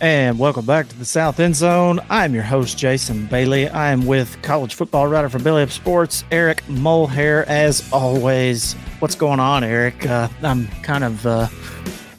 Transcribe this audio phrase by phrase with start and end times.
[0.00, 2.00] And welcome back to the South End Zone.
[2.10, 3.68] I'm your host, Jason Bailey.
[3.70, 8.74] I am with college football writer for Billy Up Sports, Eric Mulhair, as always.
[8.98, 10.04] What's going on, Eric?
[10.04, 11.48] Uh, I'm kind of uh,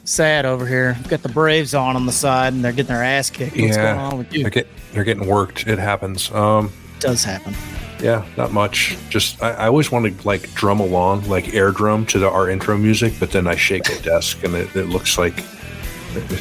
[0.02, 0.98] sad over here.
[1.08, 3.56] Got the Braves on on the side, and they're getting their ass kicked.
[3.56, 4.42] What's yeah, going on with you?
[4.42, 5.68] They're, get, they're getting worked.
[5.68, 6.32] It happens.
[6.32, 7.54] Um, It does happen.
[8.02, 8.98] yeah, not much.
[9.08, 12.50] Just I, I always want to like drum along, like air drum to the our
[12.50, 15.44] intro music, but then I shake the desk and it, it looks like,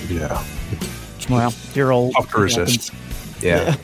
[0.10, 0.44] yeah,
[1.30, 2.14] Well, you're old.
[2.16, 2.92] tough to resist.
[3.42, 3.76] Yeah,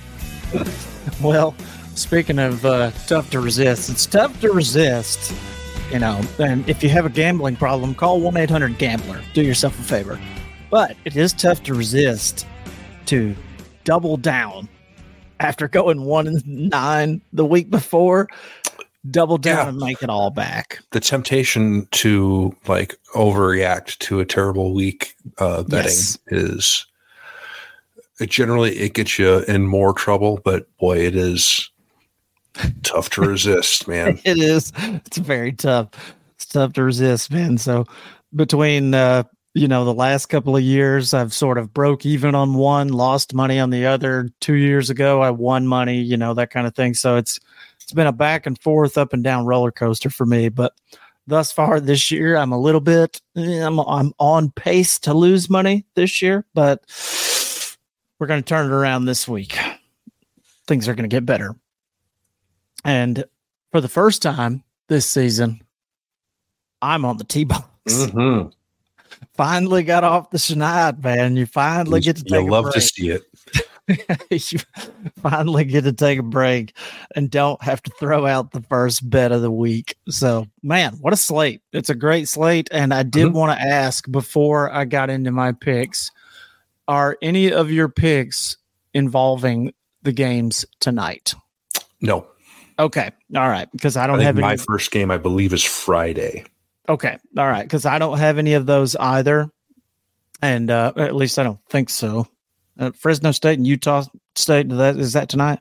[1.21, 1.55] Well,
[1.95, 5.33] speaking of uh, tough to resist, it's tough to resist.
[5.91, 9.21] You know, and if you have a gambling problem, call 1 800 Gambler.
[9.33, 10.19] Do yourself a favor.
[10.71, 12.47] But it is tough to resist
[13.07, 13.35] to
[13.83, 14.67] double down
[15.39, 18.27] after going 1 and 9 the week before.
[19.11, 19.69] Double down Yeah.
[19.69, 20.79] and make it all back.
[20.93, 26.17] the temptation to like overreact to a terrible week uh, betting Yes.
[26.27, 26.85] is
[28.19, 31.69] it generally it gets you in more trouble, but boy, it is
[32.83, 34.19] tough to resist, man.
[34.23, 34.71] it is.
[34.77, 35.89] It's very tough.
[36.35, 37.57] It's tough to resist, man.
[37.57, 37.85] So
[38.35, 39.23] between uh,
[39.55, 43.33] you know, the last couple of years I've sort of broke even on one, lost
[43.33, 44.29] money on the other.
[44.39, 46.93] Two years ago I won money, you know, that kind of thing.
[46.93, 47.39] So it's
[47.81, 50.49] it's been a back and forth, up and down roller coaster for me.
[50.49, 50.73] But
[51.27, 55.49] thus far this year I'm a little bit eh, I'm I'm on pace to lose
[55.49, 56.83] money this year, but
[58.23, 59.59] we're gonna turn it around this week.
[60.65, 61.53] Things are gonna get better.
[62.85, 63.25] And
[63.73, 65.61] for the first time this season,
[66.81, 67.67] I'm on the T box.
[67.85, 68.53] Mhm.
[69.35, 71.35] Finally got off the schneid, man.
[71.35, 73.23] You finally get to You take a love to see it.
[74.29, 74.59] you
[75.21, 76.77] finally get to take a break
[77.17, 79.97] and don't have to throw out the first bet of the week.
[80.07, 81.61] So, man, what a slate.
[81.73, 82.69] It's a great slate.
[82.71, 83.33] And I did Mhm.
[83.33, 86.09] want to ask before I got into my picks
[86.87, 88.57] are any of your picks
[88.93, 91.33] involving the games tonight?
[92.01, 92.27] No,
[92.79, 93.11] Okay.
[93.35, 93.71] All right.
[93.71, 96.45] Because I I don't think have my first game, I believe, is Friday.
[96.89, 97.17] Okay.
[97.37, 97.63] All right.
[97.63, 99.49] Because I don't have any of those either.
[100.41, 102.27] And uh, at least I don't think so.
[102.77, 104.03] Uh, Fresno State and Utah
[104.35, 105.59] State, is that, is that tonight?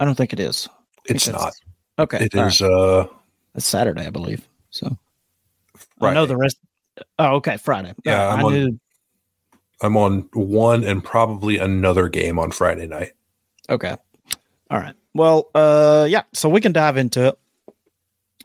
[0.00, 0.68] I don't think it is.
[1.06, 1.54] Think It's not.
[1.98, 2.24] Okay.
[2.24, 2.60] It is.
[2.60, 2.70] right.
[2.70, 3.08] Uh,
[3.56, 4.48] It's Saturday, I believe.
[4.70, 4.96] So
[6.00, 6.58] I know the rest.
[7.18, 7.56] Oh, okay.
[7.56, 7.92] Friday.
[8.04, 8.78] Yeah, I knew.
[9.80, 13.12] I'm on one and probably another game on Friday night.
[13.70, 13.94] Okay.
[14.70, 14.94] All right.
[15.14, 16.22] Well, uh, yeah.
[16.32, 17.38] So we can dive into it.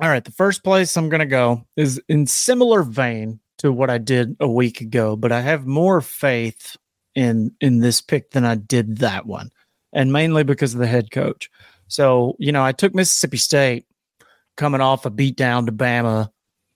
[0.02, 0.24] All right.
[0.24, 4.48] The first place I'm to go is in similar vein to what I did a
[4.48, 6.76] week ago, but I have more faith
[7.16, 9.52] in in this pick than I did that one,
[9.94, 11.50] and mainly because of the head coach.
[11.88, 13.86] So you know, I took Mississippi State
[14.58, 16.30] coming off a beatdown to Bama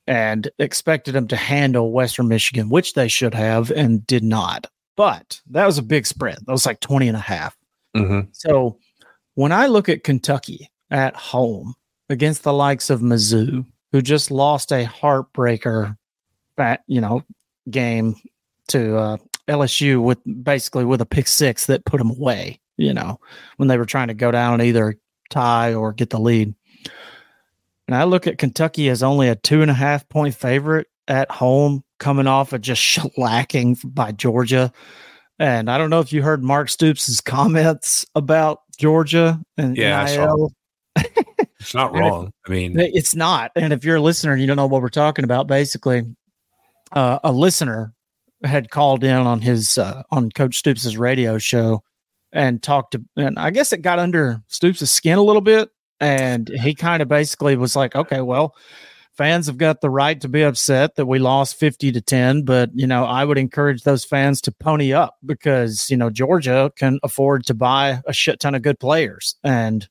[0.07, 4.67] and expected them to handle Western Michigan, which they should have and did not.
[4.95, 6.37] But that was a big spread.
[6.45, 7.55] That was like 20 and a half.
[7.95, 8.29] Mhm.
[8.31, 8.77] So
[9.35, 11.75] when I look at Kentucky at home
[12.09, 15.97] against the likes of Mizzou, who just lost a heartbreaker,
[16.57, 17.23] at, you know,
[17.69, 18.15] game
[18.69, 19.17] to uh,
[19.47, 23.19] LSU with basically with a pick six that put them away, you know,
[23.57, 24.95] when they were trying to go down and either
[25.29, 26.55] tie or get the lead.
[27.87, 31.31] And I look at Kentucky as only a two and a half point favorite at
[31.31, 32.81] home, coming off of just
[33.17, 34.71] shellacking by Georgia.
[35.39, 40.51] And I don't know if you heard Mark Stoops' comments about Georgia and Yeah, NIL.
[41.59, 42.31] It's not wrong.
[42.47, 43.51] I mean, It's not.
[43.55, 46.03] And if you're a listener and you don't know what we're talking about, basically,
[46.91, 47.93] uh, a listener
[48.43, 51.83] had called in on his uh, on Coach Stoops' radio show
[52.31, 56.49] and talked to, and I guess it got under Stoops' skin a little bit, and
[56.49, 58.55] he kind of basically was like, "Okay, well,
[59.17, 62.69] fans have got the right to be upset that we lost 50 to 10 but
[62.75, 66.99] you know i would encourage those fans to pony up because you know georgia can
[67.03, 69.35] afford to buy a shit ton of good players.
[69.43, 69.87] And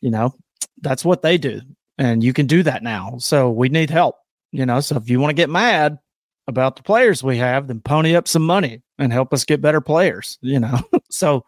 [0.00, 0.34] you know
[0.82, 1.60] that's what they do.
[1.98, 3.16] And you can do that now.
[3.18, 4.16] So we need help
[4.52, 4.80] you know?
[4.80, 5.98] So if you want to get mad
[6.46, 9.80] about the players we have then pony up some money and help us get better
[9.80, 10.80] players you know?
[11.10, 11.44] So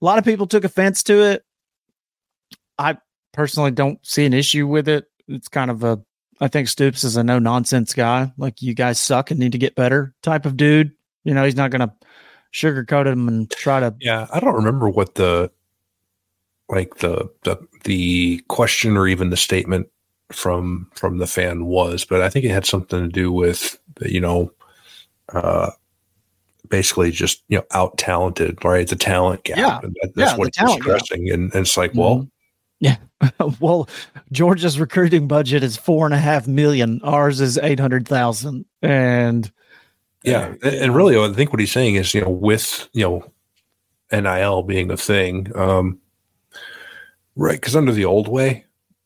[0.00, 1.44] a lot of people took offense to it
[3.38, 6.00] personally don't see an issue with it it's kind of a
[6.40, 8.32] I think Stoops is a no nonsense guy.
[8.36, 10.92] Like you guys suck and need to get better type of dude.
[11.24, 11.92] You know, he's not going to
[12.54, 13.94] sugarcoat him and try to.
[14.00, 15.50] Yeah, I don't remember what the
[16.68, 19.88] like the the the question or even the statement
[20.30, 24.20] from from the fan was, but I think it had something to do with you
[24.20, 24.52] know,
[25.30, 25.72] uh,
[26.68, 28.86] basically just you know out talented, right?
[28.86, 29.58] The talent gap.
[29.58, 32.00] Yeah, and that, that's yeah, what he's stressing, and, and, it's like, mm-hmm.
[32.00, 32.28] well,
[32.80, 32.96] yeah.
[33.60, 33.88] well,
[34.32, 37.00] Georgia's recruiting budget is four and a half million.
[37.02, 38.64] Ours is eight hundred thousand.
[38.82, 39.50] And
[40.22, 43.04] yeah, uh, and really, I think what he's saying is, you know, with you
[44.12, 45.98] know, NIL being a thing, um,
[47.36, 47.60] right?
[47.60, 48.64] Because under the old way,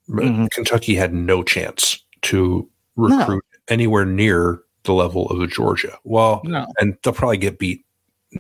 [0.09, 0.47] mm-hmm.
[0.47, 3.75] Kentucky had no chance to recruit no.
[3.75, 5.97] anywhere near the level of Georgia.
[6.05, 6.67] Well, no.
[6.79, 7.85] and they'll probably get beat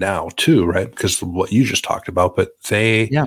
[0.00, 0.90] now too, right?
[0.90, 3.26] Because what you just talked about, but they yeah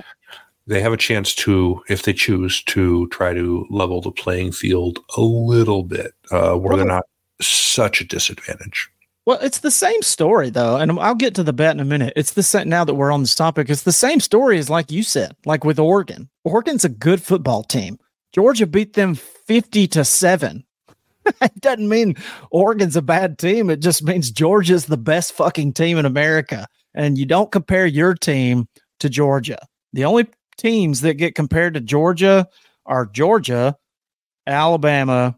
[0.66, 4.98] they have a chance to, if they choose, to try to level the playing field
[5.16, 7.06] a little bit, uh, where well, they're not
[7.40, 8.88] such a disadvantage.
[9.26, 12.12] Well, it's the same story though, and I'll get to the bet in a minute.
[12.14, 13.68] It's the same now that we're on this topic.
[13.68, 16.28] It's the same story as like you said, like with Oregon.
[16.44, 17.98] Oregon's a good football team.
[18.32, 20.64] Georgia beat them fifty to seven.
[21.40, 22.14] it doesn't mean
[22.52, 23.68] Oregon's a bad team.
[23.68, 28.14] It just means Georgia's the best fucking team in America, and you don't compare your
[28.14, 28.68] team
[29.00, 29.58] to Georgia.
[29.92, 32.46] The only teams that get compared to Georgia
[32.84, 33.76] are Georgia,
[34.46, 35.36] Alabama,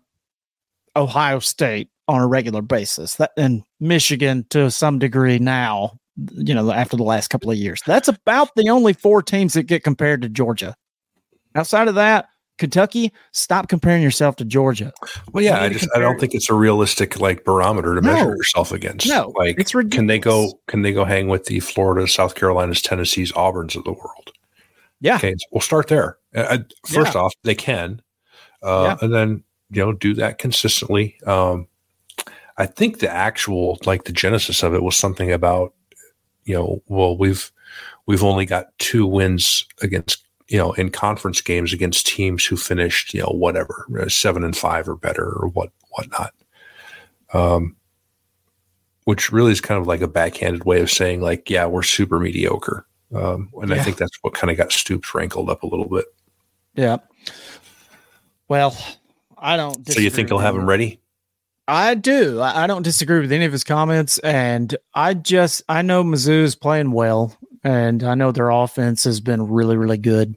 [0.96, 5.98] Ohio State on a regular basis, that, and Michigan to some degree now.
[6.34, 9.64] You know, after the last couple of years, that's about the only four teams that
[9.64, 10.74] get compared to Georgia.
[11.54, 12.26] Outside of that,
[12.58, 14.92] Kentucky, stop comparing yourself to Georgia.
[15.32, 18.12] Well, yeah, I just I don't think it's a realistic like barometer to no.
[18.12, 19.08] measure yourself against.
[19.08, 19.96] No, like it's ridiculous.
[19.96, 23.84] can they go can they go hang with the Florida, South Carolinas, Tennessees, Auburns of
[23.84, 24.32] the world?
[25.00, 25.16] Yeah.
[25.16, 25.34] Okay.
[25.52, 26.18] We'll start there.
[26.34, 27.20] Uh, first yeah.
[27.20, 28.02] off, they can,
[28.62, 29.04] uh, yeah.
[29.04, 31.16] and then you know do that consistently.
[31.26, 31.68] Um,
[32.56, 35.74] I think the actual like the genesis of it was something about
[36.44, 37.52] you know well we've
[38.06, 43.14] we've only got two wins against you know in conference games against teams who finished
[43.14, 46.34] you know whatever uh, seven and five or better or what whatnot.
[47.32, 47.76] Um,
[49.04, 52.18] which really is kind of like a backhanded way of saying like yeah we're super
[52.18, 53.76] mediocre um, and yeah.
[53.76, 56.06] I think that's what kind of got Stoops rankled up a little bit.
[56.74, 56.98] Yeah.
[58.48, 58.76] Well,
[59.36, 59.90] I don't.
[59.90, 61.00] So you think he'll have him ready?
[61.66, 62.40] I do.
[62.40, 66.54] I don't disagree with any of his comments, and I just I know Mizzou is
[66.54, 70.34] playing well, and I know their offense has been really, really good,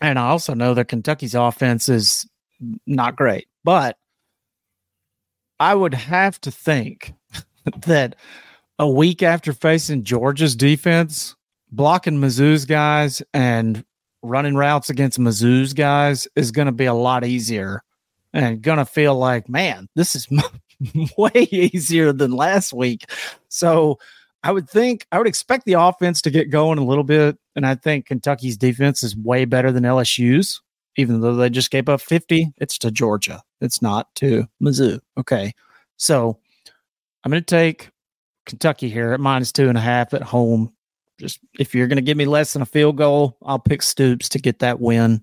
[0.00, 2.28] and I also know that Kentucky's offense is
[2.86, 3.96] not great, but
[5.60, 7.12] I would have to think
[7.86, 8.16] that
[8.80, 11.36] a week after facing Georgia's defense,
[11.72, 13.84] blocking Mizzou's guys and
[14.22, 17.82] running routes against Mizzou's guys is going to be a lot easier
[18.32, 20.28] and going to feel like, man, this is
[21.18, 23.10] way easier than last week.
[23.48, 23.98] So
[24.42, 27.38] I would think, I would expect the offense to get going a little bit.
[27.56, 30.60] And I think Kentucky's defense is way better than LSU's,
[30.96, 32.52] even though they just gave up 50.
[32.58, 35.00] It's to Georgia, it's not to Mizzou.
[35.18, 35.52] Okay.
[35.96, 36.38] So
[37.24, 37.90] I'm going to take
[38.46, 40.72] Kentucky here at minus two and a half at home
[41.22, 44.28] just if you're going to give me less than a field goal, I'll pick Stoops
[44.30, 45.22] to get that win.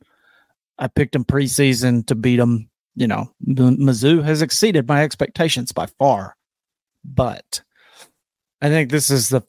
[0.77, 2.70] I picked him preseason to beat him.
[2.96, 6.36] You know, Mizzou has exceeded my expectations by far,
[7.06, 7.62] but
[8.62, 9.41] I think this is the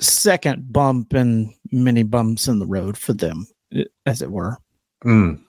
[0.00, 3.46] second bump and many bumps in the road for them,
[4.06, 4.58] as it were.
[5.04, 5.40] Mm.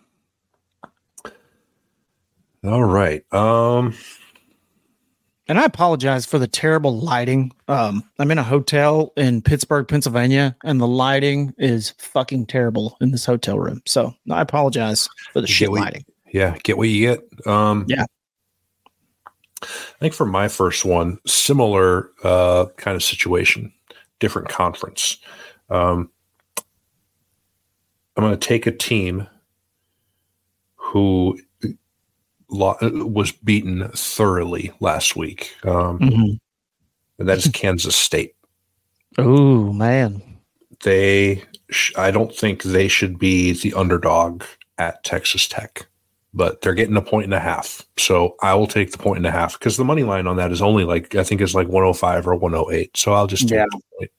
[2.64, 3.24] All right.
[3.34, 3.96] Um,
[5.48, 7.52] and I apologize for the terrible lighting.
[7.68, 13.12] Um, I'm in a hotel in Pittsburgh, Pennsylvania, and the lighting is fucking terrible in
[13.12, 13.82] this hotel room.
[13.86, 16.06] So I apologize for the shit lighting.
[16.32, 17.48] yeah, get what you get.
[17.48, 18.06] Um, yeah.
[19.64, 23.74] I think for my first one, similar uh, kind of situation,
[24.20, 25.18] different conference.
[25.70, 26.10] Um,
[28.16, 29.28] I'm going to take a team
[30.76, 31.40] who
[32.54, 35.56] was beaten thoroughly last week.
[35.64, 36.34] Um, mm-hmm.
[37.20, 38.36] and that is Kansas State.
[39.18, 40.22] Oh man,
[40.84, 41.44] they.
[41.70, 44.44] Sh- I don't think they should be the underdog
[44.78, 45.88] at Texas Tech,
[46.34, 47.84] but they're getting a point and a half.
[47.98, 50.52] So I will take the point and a half because the money line on that
[50.52, 52.96] is only like I think it's like 105 or 108.
[52.98, 53.66] So I'll just take yeah.
[53.72, 54.12] the point.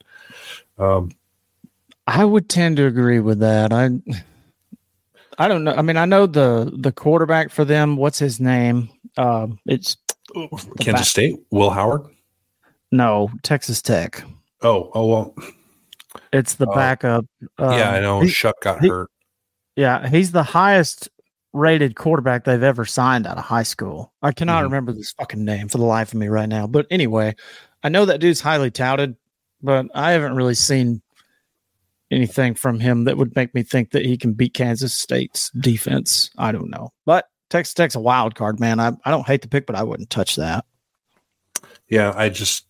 [0.77, 1.11] Um,
[2.07, 3.73] I would tend to agree with that.
[3.73, 3.89] I
[5.37, 5.73] I don't know.
[5.73, 7.97] I mean, I know the the quarterback for them.
[7.97, 8.89] What's his name?
[9.17, 9.97] Um, it's
[10.33, 11.03] Kansas back.
[11.05, 11.39] State.
[11.51, 12.03] Will Howard.
[12.91, 14.23] No, Texas Tech.
[14.61, 15.35] Oh, oh well.
[16.31, 17.25] It's the uh, backup.
[17.57, 18.21] Um, yeah, I know.
[18.21, 19.09] He, Shough got he, hurt.
[19.75, 21.09] Yeah, he's the highest
[21.51, 24.13] rated quarterback they've ever signed out of high school.
[24.21, 24.63] I cannot mm-hmm.
[24.65, 26.67] remember this fucking name for the life of me right now.
[26.67, 27.35] But anyway,
[27.83, 29.15] I know that dude's highly touted,
[29.61, 31.01] but I haven't really seen
[32.11, 36.29] anything from him that would make me think that he can beat Kansas State's defense.
[36.37, 36.91] I don't know.
[37.05, 38.79] But Texas Tech's a wild card, man.
[38.79, 40.65] I, I don't hate the pick, but I wouldn't touch that.
[41.87, 42.65] Yeah, I just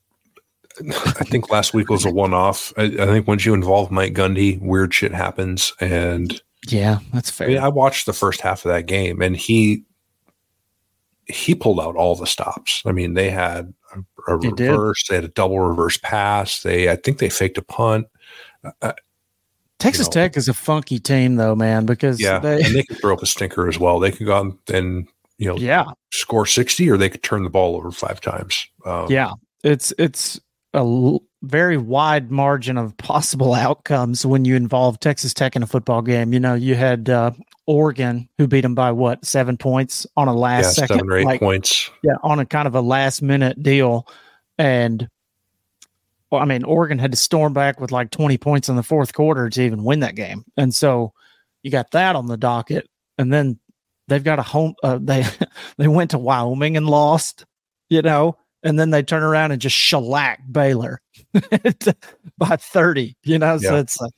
[0.80, 2.74] I think last week was a one off.
[2.78, 5.74] I, I, think once you involve Mike Gundy, weird shit happens.
[5.80, 7.48] And yeah, that's fair.
[7.48, 9.84] I, mean, I watched the first half of that game and he
[11.28, 12.84] he pulled out all the stops.
[12.86, 15.12] I mean, they had a, a reverse, did.
[15.12, 16.62] they had a double reverse pass.
[16.62, 18.08] They I think they faked a punt.
[18.82, 18.94] Uh,
[19.86, 21.86] Texas you know, Tech is a funky team, though, man.
[21.86, 24.00] Because yeah, they, and they can throw up a stinker as well.
[24.00, 27.50] They can go out and you know, yeah, score sixty, or they could turn the
[27.50, 28.68] ball over five times.
[28.86, 29.32] Um, yeah,
[29.64, 30.40] it's it's
[30.74, 35.68] a l- very wide margin of possible outcomes when you involve Texas Tech in a
[35.68, 36.34] football game.
[36.34, 37.32] You know, you had uh,
[37.68, 41.18] Oregon who beat them by what seven points on a last yeah, second, seven or
[41.18, 41.90] eight like, points.
[42.04, 44.08] Yeah, on a kind of a last minute deal,
[44.58, 45.08] and
[46.32, 49.14] well, I mean, Oregon had to storm back with like 20 points in the fourth
[49.14, 50.44] quarter to even win that game.
[50.58, 51.14] And so
[51.64, 52.90] you got that on the docket.
[53.18, 53.60] And then
[54.08, 55.26] they've got a home, uh, they,
[55.78, 57.46] they went to Wyoming and lost,
[57.90, 61.00] you know, and then they turn around and just shellac Baylor
[62.38, 63.54] by 30, you know?
[63.54, 63.70] Yeah.
[63.70, 64.14] So it's like,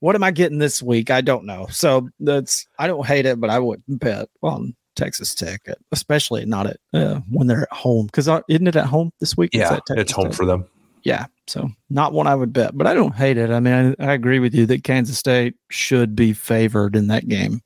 [0.00, 1.10] what am I getting this week?
[1.10, 1.66] I don't know.
[1.70, 5.60] So that's, I don't hate it, but I wouldn't bet on Texas Tech,
[5.92, 8.08] especially not at uh, when they're at home.
[8.08, 9.50] Cause uh, isn't it at home this week?
[9.52, 10.34] Yeah, it's, it's home Tech.
[10.34, 10.66] for them
[11.06, 13.50] yeah, so not one I would bet, but I don't hate it.
[13.50, 17.28] I mean, I, I, agree with you that Kansas State should be favored in that
[17.28, 17.62] game.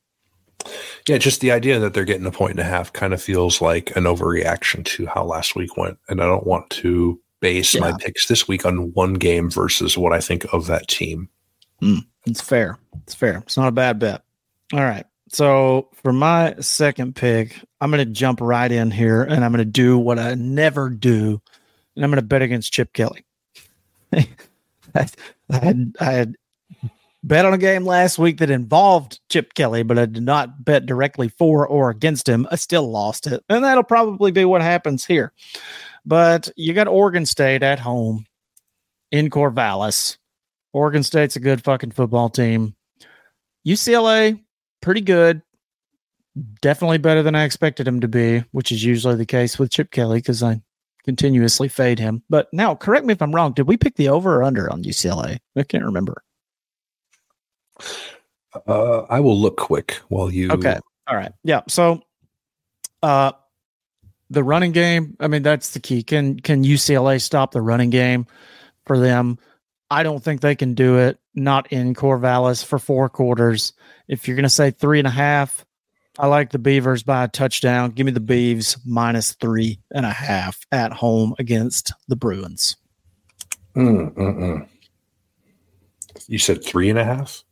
[1.09, 3.63] Yeah, just the idea that they're getting a point and a half kind of feels
[3.63, 7.81] like an overreaction to how last week went, and I don't want to base yeah.
[7.81, 11.31] my picks this week on one game versus what I think of that team.
[11.81, 12.79] Mm, it's fair.
[13.05, 13.39] It's fair.
[13.39, 14.23] It's not a bad bet.
[14.75, 15.07] All right.
[15.31, 19.65] So for my second pick, I'm going to jump right in here and I'm going
[19.65, 21.41] to do what I never do,
[21.97, 23.25] and I'm going to bet against Chip Kelly.
[24.95, 25.07] I,
[25.51, 26.37] had I had
[27.23, 30.87] bet on a game last week that involved Chip Kelly, but I did not bet
[30.87, 32.47] directly for or against him.
[32.51, 35.33] I still lost it, and that'll probably be what happens here.
[36.05, 38.27] But you got Oregon State at home
[39.11, 40.17] in Corvallis.
[40.73, 42.75] Oregon State's a good fucking football team.
[43.67, 44.41] UCLA,
[44.81, 45.43] pretty good.
[46.63, 49.91] Definitely better than I expected him to be, which is usually the case with Chip
[49.91, 50.63] Kelly because I
[51.05, 52.23] continuously fade him.
[52.29, 53.53] But now, correct me if I'm wrong.
[53.53, 55.39] Did we pick the over or under on UCLA?
[55.57, 56.23] I can't remember.
[58.67, 60.51] Uh, I will look quick while you.
[60.51, 60.79] Okay.
[61.07, 61.33] All right.
[61.45, 61.63] Yeah.
[61.69, 62.03] So,
[63.03, 63.33] uh,
[64.31, 65.17] the running game.
[65.21, 66.03] I mean, that's the key.
[66.03, 68.27] Can can UCLA stop the running game
[68.87, 69.39] for them?
[69.91, 71.19] I don't think they can do it.
[71.35, 73.73] Not in Corvallis for four quarters.
[74.09, 75.65] If you're going to say three and a half,
[76.21, 77.93] I like the Beavers by a touchdown.
[77.93, 82.77] Give me the Beavs minus three and a half at home against the Bruins.
[83.75, 84.69] Mm, mm, mm.
[86.27, 87.43] You said three and a half?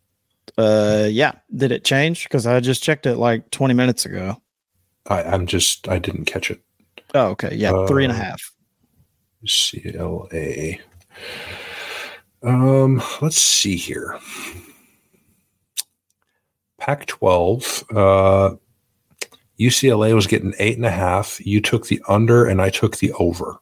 [0.58, 1.32] Uh, yeah.
[1.56, 2.24] Did it change?
[2.24, 4.36] Because I just checked it like 20 minutes ago.
[5.06, 6.60] I, I'm just, I didn't catch it.
[7.14, 7.54] Oh, okay.
[7.54, 7.72] Yeah.
[7.72, 8.52] Uh, three and a uh, half.
[9.46, 10.74] CLA.
[12.42, 14.18] Um, let's see here.
[16.78, 18.54] Pac 12, uh,
[19.58, 21.44] UCLA was getting eight and a half.
[21.44, 23.58] You took the under, and I took the over.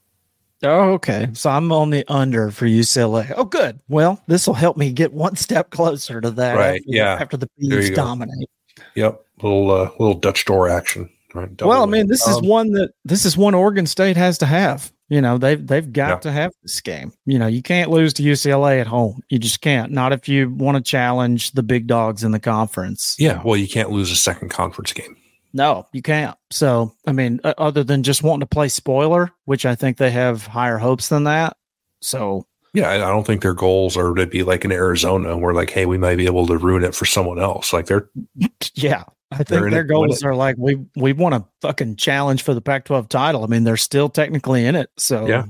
[0.62, 1.28] Oh, okay.
[1.32, 3.32] So I'm on the under for UCLA.
[3.36, 3.78] Oh, good.
[3.88, 6.54] Well, this will help me get one step closer to that.
[6.54, 6.80] Right.
[6.80, 7.18] After, yeah.
[7.20, 8.48] After the Bees dominate.
[8.94, 9.22] Yep.
[9.42, 11.10] Little uh, little Dutch door action.
[11.34, 11.50] Right.
[11.60, 14.46] well, I mean, this um, is one that this is one Oregon State has to
[14.46, 14.90] have.
[15.08, 16.18] You know, they've they've got yeah.
[16.18, 17.12] to have this game.
[17.26, 19.22] You know, you can't lose to UCLA at home.
[19.28, 19.92] You just can't.
[19.92, 23.14] Not if you want to challenge the big dogs in the conference.
[23.18, 25.16] Yeah, well, you can't lose a second conference game.
[25.52, 26.36] No, you can't.
[26.50, 30.46] So, I mean, other than just wanting to play spoiler, which I think they have
[30.46, 31.56] higher hopes than that.
[32.02, 35.70] So, yeah, I don't think their goals are to be like in Arizona, where like,
[35.70, 37.72] hey, we might be able to ruin it for someone else.
[37.72, 38.10] Like they're,
[38.74, 42.60] yeah, I think their goals are like we we want a fucking challenge for the
[42.60, 43.42] Pac-12 title.
[43.42, 44.90] I mean, they're still technically in it.
[44.98, 45.46] So yeah,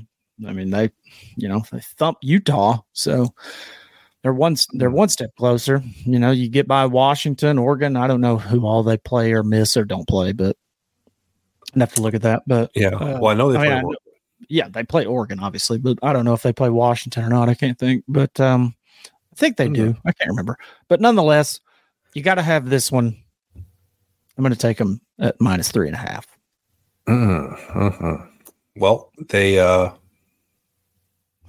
[0.47, 0.91] I mean, they,
[1.35, 3.33] you know, they thump Utah, so
[4.23, 5.83] they're one they're one step closer.
[6.05, 7.95] You know, you get by Washington, Oregon.
[7.95, 10.57] I don't know who all they play or miss or don't play, but
[11.75, 12.43] I have to look at that.
[12.47, 13.71] But yeah, uh, well, I know they play.
[13.71, 13.95] I mean,
[14.49, 17.49] yeah, they play Oregon, obviously, but I don't know if they play Washington or not.
[17.49, 19.91] I can't think, but um, I think they mm-hmm.
[19.91, 19.97] do.
[20.05, 20.57] I can't remember,
[20.87, 21.59] but nonetheless,
[22.13, 23.17] you got to have this one.
[24.37, 26.27] I'm going to take them at minus three and a half.
[27.07, 28.23] Mm-hmm.
[28.75, 29.59] Well, they.
[29.59, 29.91] uh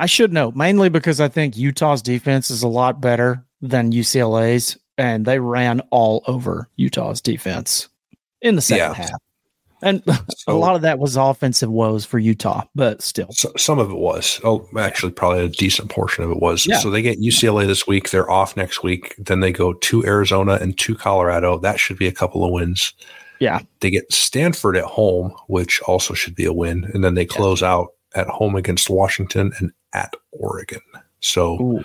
[0.00, 4.78] I should know mainly because I think Utah's defense is a lot better than UCLA's,
[4.96, 7.88] and they ran all over Utah's defense
[8.40, 8.94] in the second yeah.
[8.94, 9.20] half.
[9.82, 10.02] And
[10.36, 13.28] so, a lot of that was offensive woes for Utah, but still.
[13.30, 14.40] So, some of it was.
[14.44, 16.66] Oh, actually, probably a decent portion of it was.
[16.66, 16.78] Yeah.
[16.78, 18.10] So they get UCLA this week.
[18.10, 19.14] They're off next week.
[19.18, 21.58] Then they go to Arizona and to Colorado.
[21.58, 22.92] That should be a couple of wins.
[23.40, 23.60] Yeah.
[23.80, 26.90] They get Stanford at home, which also should be a win.
[26.92, 27.72] And then they close yeah.
[27.72, 30.80] out at home against Washington and at Oregon.
[31.20, 31.82] So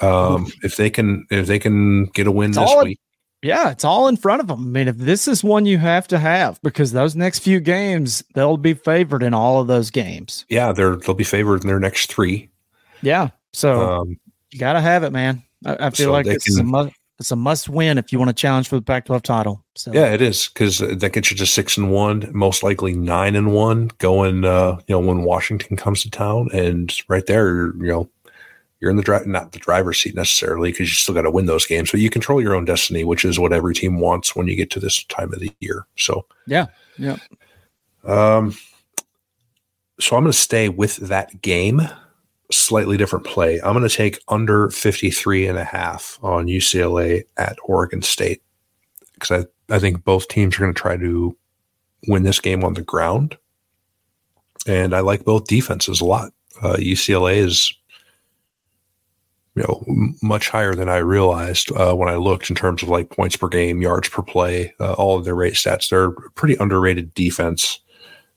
[0.00, 3.00] um, if they can if they can get a win it's this week,
[3.42, 4.60] yeah, it's all in front of them.
[4.60, 8.22] I mean, if this is one you have to have because those next few games,
[8.34, 10.44] they'll be favored in all of those games.
[10.48, 12.48] Yeah, they're they'll be favored in their next three.
[13.02, 14.20] Yeah, so um,
[14.52, 15.42] you got to have it, man.
[15.66, 18.18] I, I feel so like it's can, a must, it's a must win if you
[18.18, 19.64] want to challenge for the Pac-12 title.
[19.74, 23.34] So yeah, it is because that gets you to six and one, most likely nine
[23.34, 27.88] and one, going uh, you know when Washington comes to town, and right there, you
[27.88, 28.08] know
[28.82, 31.46] you're in the drive, not the driver's seat necessarily, because you still got to win
[31.46, 34.48] those games, but you control your own destiny, which is what every team wants when
[34.48, 35.86] you get to this time of the year.
[35.96, 36.66] So, yeah,
[36.98, 37.16] yeah.
[38.04, 38.56] Um,
[40.00, 41.82] so I'm going to stay with that game,
[42.50, 43.60] slightly different play.
[43.60, 48.42] I'm going to take under 53 and a half on UCLA at Oregon State
[49.14, 51.36] because I, I think both teams are going to try to
[52.08, 53.38] win this game on the ground.
[54.66, 56.32] And I like both defenses a lot.
[56.60, 57.72] Uh, UCLA is
[59.54, 59.84] you know
[60.22, 63.48] much higher than I realized uh, when I looked in terms of like points per
[63.48, 65.88] game, yards per play, uh, all of their rate stats.
[65.88, 67.80] They're a pretty underrated defense,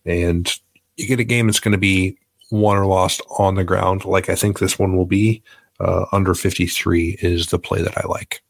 [0.06, 0.52] and
[0.98, 2.18] you get a game that's going to be
[2.52, 5.44] won or lost on the ground, like I think this one will be.
[5.78, 8.42] Uh, under 53 is the play that I like.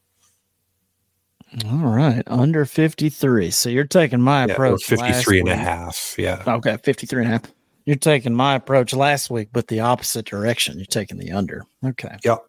[1.65, 3.49] All right, under 53.
[3.49, 4.84] So you're taking my yeah, approach.
[4.84, 5.54] 53 and week.
[5.54, 6.15] a half.
[6.19, 6.43] Yeah.
[6.45, 7.51] Okay, 53 and a half.
[7.86, 10.78] You're taking my approach last week, but the opposite direction.
[10.78, 11.65] You're taking the under.
[11.84, 12.17] Okay.
[12.23, 12.45] Yep.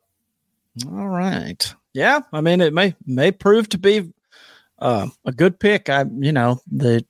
[0.84, 1.74] All right.
[1.94, 4.12] Yeah, I mean it may may prove to be
[4.78, 5.88] uh, a good pick.
[5.88, 7.04] I you know the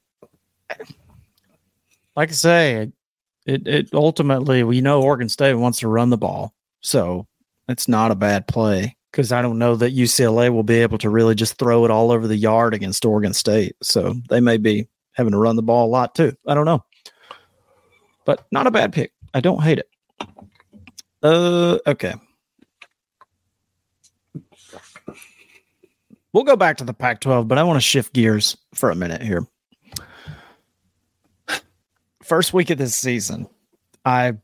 [2.15, 2.93] like I say
[3.47, 7.27] it it ultimately we know Oregon State wants to run the ball, so
[7.69, 11.11] it's not a bad play because I don't know that UCLA will be able to
[11.11, 13.75] really just throw it all over the yard against Oregon State.
[13.83, 16.37] So they may be having to run the ball a lot too.
[16.47, 16.85] I don't know,
[18.25, 19.13] but not a bad pick.
[19.35, 19.91] I don't hate it.
[21.23, 22.15] Uh, okay.
[26.37, 28.95] We'll go back to the Pac 12, but I want to shift gears for a
[28.95, 29.47] minute here.
[32.23, 33.47] First week of this season,
[34.05, 34.35] I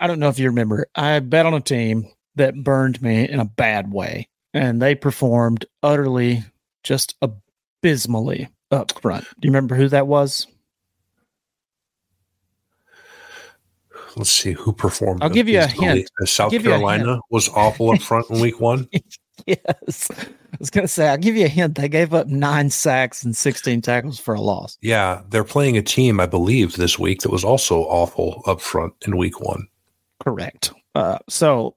[0.00, 3.38] I don't know if you remember, I bet on a team that burned me in
[3.38, 6.42] a bad way, and they performed utterly
[6.82, 9.24] just abysmally up front.
[9.24, 10.46] Do you remember who that was?
[14.16, 15.22] Let's see who performed.
[15.22, 16.08] I'll give you a hint.
[16.24, 18.88] South Carolina was awful up front in week one.
[19.48, 20.10] yes.
[20.10, 21.76] I was going to say, I'll give you a hint.
[21.76, 24.78] They gave up nine sacks and 16 tackles for a loss.
[24.80, 25.22] Yeah.
[25.28, 29.16] They're playing a team, I believe, this week that was also awful up front in
[29.16, 29.66] week one.
[30.22, 30.72] Correct.
[30.94, 31.76] Uh, so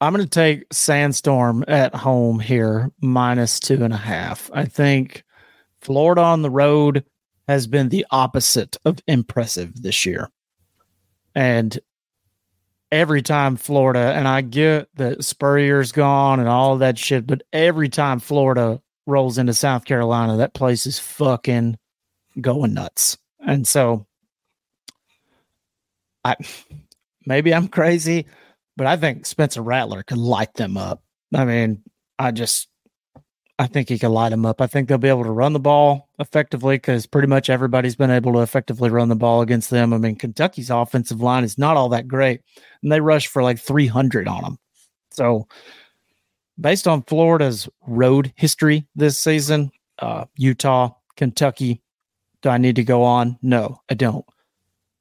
[0.00, 4.50] I'm going to take Sandstorm at home here, minus two and a half.
[4.54, 5.24] I think
[5.80, 7.04] Florida on the road
[7.48, 10.30] has been the opposite of impressive this year.
[11.34, 11.78] And
[12.92, 17.88] every time Florida, and I get that Spurrier's gone and all that shit, but every
[17.88, 21.78] time Florida rolls into South Carolina, that place is fucking
[22.40, 23.18] going nuts.
[23.44, 24.06] And so
[26.24, 26.36] I
[27.26, 28.26] maybe I'm crazy,
[28.76, 31.02] but I think Spencer Rattler could light them up.
[31.34, 31.82] I mean,
[32.18, 32.68] I just
[33.60, 34.62] I think he can light them up.
[34.62, 38.10] I think they'll be able to run the ball effectively because pretty much everybody's been
[38.10, 39.92] able to effectively run the ball against them.
[39.92, 42.40] I mean, Kentucky's offensive line is not all that great,
[42.82, 44.58] and they rush for like 300 on them.
[45.10, 45.46] So,
[46.58, 51.82] based on Florida's road history this season, uh, Utah, Kentucky,
[52.40, 53.38] do I need to go on?
[53.42, 54.24] No, I don't.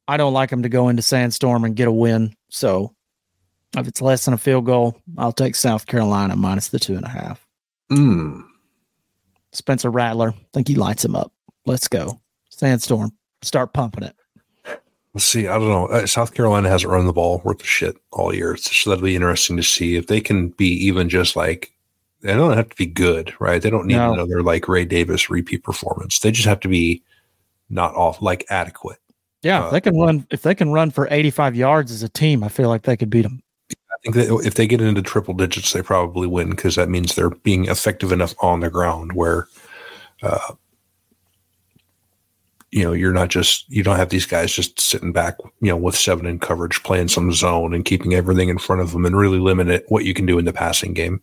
[0.06, 2.36] I don't like them to go into Sandstorm and get a win.
[2.50, 2.94] So,
[3.78, 7.06] if it's less than a field goal, I'll take South Carolina minus the two and
[7.06, 7.48] a half.
[7.90, 8.49] Mm.
[9.52, 10.30] Spencer Rattler.
[10.30, 11.32] I think he lights him up.
[11.66, 12.20] Let's go.
[12.50, 13.12] Sandstorm.
[13.42, 14.16] Start pumping it.
[15.14, 15.48] Let's see.
[15.48, 15.88] I don't know.
[15.88, 18.56] Uh, South Carolina hasn't run the ball worth of shit all year.
[18.58, 21.72] So that'll be interesting to see if they can be even just like
[22.22, 23.62] they don't have to be good, right?
[23.62, 24.14] They don't need no.
[24.14, 26.20] another like Ray Davis repeat performance.
[26.20, 27.02] They just have to be
[27.70, 29.00] not off like adequate.
[29.42, 32.44] Yeah, uh, they can run if they can run for 85 yards as a team.
[32.44, 33.42] I feel like they could beat them.
[34.00, 37.16] I think that if they get into triple digits, they probably win because that means
[37.16, 39.48] they're being effective enough on the ground where,
[40.24, 40.54] uh,
[42.72, 45.76] you know, you're not just you don't have these guys just sitting back, you know,
[45.76, 49.18] with seven in coverage, playing some zone and keeping everything in front of them, and
[49.18, 51.22] really limit what you can do in the passing game.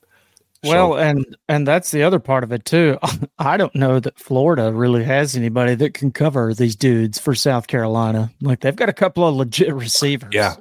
[0.62, 2.99] Well, so, and and that's the other part of it too.
[3.39, 7.69] I don't know that Florida really has anybody that can cover these dudes for South
[7.69, 8.31] Carolina.
[8.41, 10.35] Like they've got a couple of legit receivers.
[10.35, 10.57] Yeah.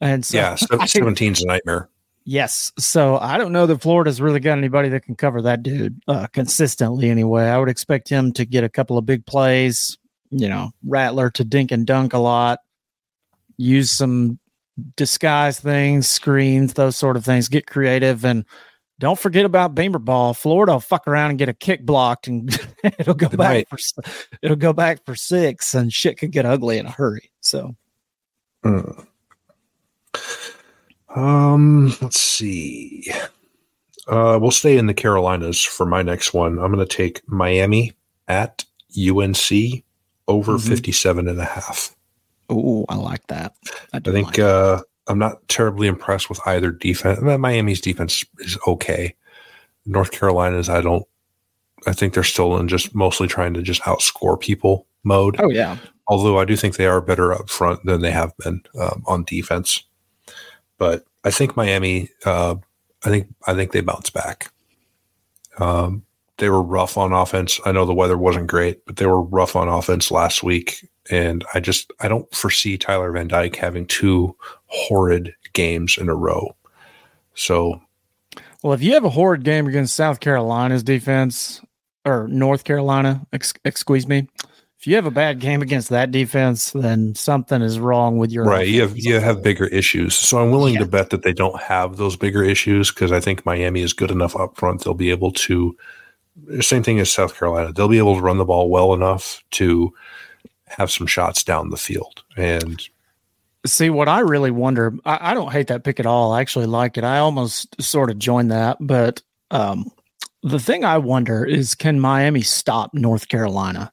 [0.00, 1.88] And so yeah, 17's a nightmare.
[2.24, 2.72] Yes.
[2.78, 6.26] So I don't know that Florida's really got anybody that can cover that dude uh,
[6.26, 7.44] consistently anyway.
[7.44, 9.96] I would expect him to get a couple of big plays,
[10.30, 12.60] you know, Rattler to dink and dunk a lot,
[13.56, 14.38] use some
[14.96, 18.44] disguise things, screens, those sort of things, get creative and
[18.98, 20.34] don't forget about Beamer ball.
[20.34, 22.50] Florida will fuck around and get a kick blocked, and
[22.98, 23.68] it'll go Good back night.
[23.68, 23.78] for
[24.42, 27.30] it'll go back for six, and shit could get ugly in a hurry.
[27.40, 27.76] So,
[28.64, 29.06] mm.
[31.14, 33.10] Um, let's see.
[34.06, 36.58] Uh, we'll stay in the Carolinas for my next one.
[36.58, 37.92] I'm going to take Miami
[38.26, 38.64] at
[38.96, 39.84] UNC
[40.26, 40.68] over mm-hmm.
[40.68, 41.94] 57 and a half.
[42.48, 43.54] Oh, I like that.
[43.92, 47.20] I, I think like uh, I'm not terribly impressed with either defense.
[47.20, 49.14] Miami's defense is okay.
[49.84, 51.04] North Carolina's, I don't.
[51.86, 55.36] I think they're still in just mostly trying to just outscore people mode.
[55.38, 55.76] Oh yeah.
[56.08, 59.24] Although I do think they are better up front than they have been um, on
[59.24, 59.84] defense.
[60.78, 62.10] But I think Miami.
[62.24, 62.56] Uh,
[63.04, 64.52] I think I think they bounce back.
[65.58, 66.04] Um,
[66.38, 67.60] they were rough on offense.
[67.64, 71.44] I know the weather wasn't great, but they were rough on offense last week and
[71.54, 74.36] I just I don't foresee Tyler Van Dyke having two
[74.66, 76.54] horrid games in a row.
[77.34, 77.80] So,
[78.62, 81.60] well, if you have a horrid game against South Carolina's defense
[82.04, 84.28] or North Carolina, ex- excuse me,
[84.78, 88.44] if you have a bad game against that defense, then something is wrong with your
[88.44, 88.68] right.
[88.68, 90.14] You have you have bigger issues.
[90.14, 90.80] So I'm willing yeah.
[90.80, 94.12] to bet that they don't have those bigger issues because I think Miami is good
[94.12, 94.84] enough up front.
[94.84, 95.76] They'll be able to.
[96.60, 97.72] Same thing as South Carolina.
[97.72, 99.92] They'll be able to run the ball well enough to
[100.68, 102.22] have some shots down the field.
[102.36, 102.80] And
[103.66, 104.94] see what I really wonder.
[105.04, 106.32] I, I, don't hate that pick at all.
[106.32, 107.02] I actually like it.
[107.02, 109.90] I almost sort of joined that, but um,
[110.44, 113.92] the thing I wonder is, can Miami stop North Carolina?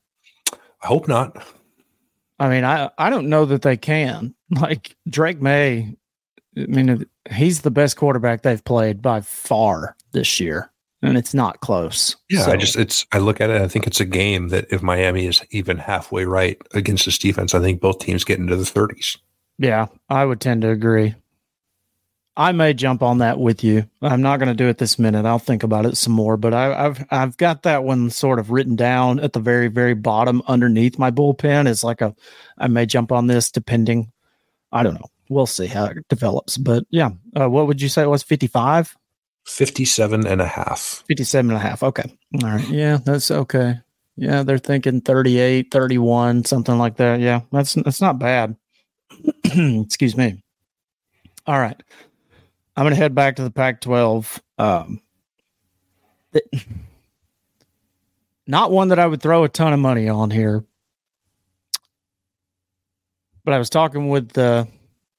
[0.85, 1.43] I hope not.
[2.37, 4.33] I mean, I I don't know that they can.
[4.51, 5.97] Like Drake Maye,
[6.55, 10.71] I mean, he's the best quarterback they've played by far this year
[11.01, 12.15] and it's not close.
[12.29, 12.51] Yeah, so.
[12.51, 13.59] I just it's I look at it.
[13.59, 17.55] I think it's a game that if Miami is even halfway right against this defense,
[17.55, 19.17] I think both teams get into the 30s.
[19.57, 21.15] Yeah, I would tend to agree.
[22.37, 23.89] I may jump on that with you.
[24.01, 25.25] I'm not going to do it this minute.
[25.25, 26.35] I'll think about it some more.
[26.35, 29.93] But I, have I've got that one sort of written down at the very very
[29.93, 31.67] bottom underneath my bullpen.
[31.67, 32.13] It's like a
[32.57, 34.11] I may jump on this depending.
[34.71, 35.09] I don't know.
[35.29, 36.57] We'll see how it develops.
[36.57, 38.23] But yeah, uh, what would you say it was?
[38.23, 38.95] 55.
[39.45, 41.03] 57 and a half.
[41.07, 41.83] 57 and a half.
[41.83, 42.11] Okay.
[42.43, 42.67] All right.
[42.67, 43.79] Yeah, that's okay.
[44.17, 47.19] Yeah, they're thinking 38, 31, something like that.
[47.19, 48.55] Yeah, that's that's not bad.
[49.43, 50.41] Excuse me.
[51.47, 51.81] All right.
[52.75, 54.41] I'm going to head back to the Pac 12.
[54.57, 55.01] Um,
[58.47, 60.65] not one that I would throw a ton of money on here.
[63.43, 64.65] But I was talking with uh,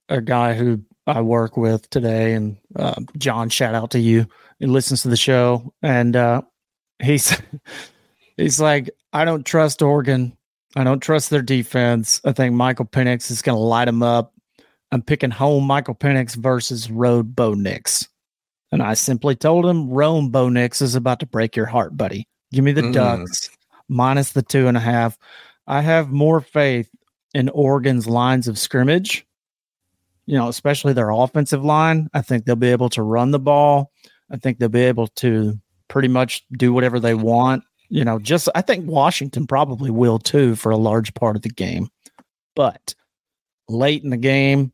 [0.09, 4.27] a guy who I work with today, and uh, John, shout out to you.
[4.59, 6.43] He listens to the show, and uh,
[7.01, 7.41] he's
[8.37, 10.37] he's like, I don't trust Oregon.
[10.75, 12.21] I don't trust their defense.
[12.25, 14.35] I think Michael Penix is going to light them up.
[14.93, 18.09] I'm picking home Michael Penix versus road Bo Nix.
[18.73, 22.27] And I simply told him, Rome Bo Nix is about to break your heart, buddy.
[22.53, 22.93] Give me the mm.
[22.93, 23.51] Ducks
[23.89, 25.19] minus the two and a half.
[25.67, 26.89] I have more faith
[27.35, 29.27] in Oregon's lines of scrimmage
[30.27, 32.09] you know, especially their offensive line.
[32.13, 33.93] I think they'll be able to run the ball.
[34.31, 37.63] I think they'll be able to pretty much do whatever they want.
[37.89, 41.49] You know, just I think Washington probably will too for a large part of the
[41.49, 41.89] game.
[42.57, 42.95] But
[43.69, 44.73] late in the game,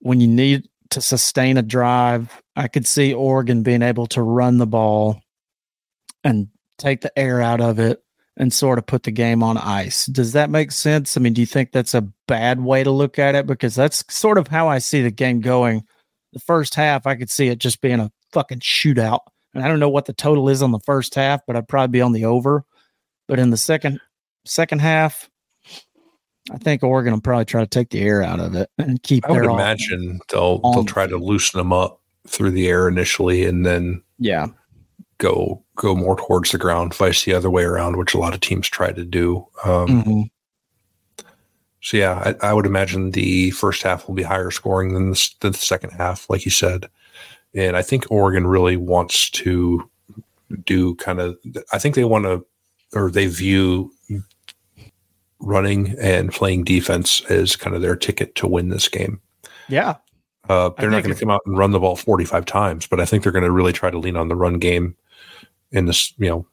[0.00, 4.58] when you need to sustain a drive, I could see Oregon being able to run
[4.58, 5.20] the ball
[6.24, 8.02] and take the air out of it
[8.36, 10.06] and sort of put the game on ice.
[10.06, 11.16] Does that make sense?
[11.16, 13.46] I mean, do you think that's a bad way to look at it?
[13.46, 15.84] Because that's sort of how I see the game going.
[16.32, 19.20] The first half, I could see it just being a fucking shootout.
[19.54, 21.92] And I don't know what the total is on the first half, but I'd probably
[21.92, 22.64] be on the over.
[23.26, 24.00] But in the second
[24.44, 25.27] second half,
[26.50, 29.28] I think Oregon will probably try to take the air out of it and keep.
[29.28, 33.66] I would imagine they'll they'll try to loosen them up through the air initially, and
[33.66, 34.46] then yeah,
[35.18, 38.40] go go more towards the ground, vice the other way around, which a lot of
[38.40, 39.46] teams try to do.
[39.64, 40.22] Um, mm-hmm.
[41.80, 45.30] So yeah, I, I, would imagine the first half will be higher scoring than the,
[45.40, 46.88] than the second half, like you said.
[47.54, 49.88] And I think Oregon really wants to
[50.64, 51.38] do kind of.
[51.72, 52.44] I think they want to,
[52.94, 53.92] or they view
[55.40, 59.20] running and playing defense is kind of their ticket to win this game.
[59.68, 59.96] Yeah.
[60.48, 63.04] Uh, they're not going to come out and run the ball 45 times, but I
[63.04, 64.96] think they're going to really try to lean on the run game
[65.72, 66.46] in this, you know,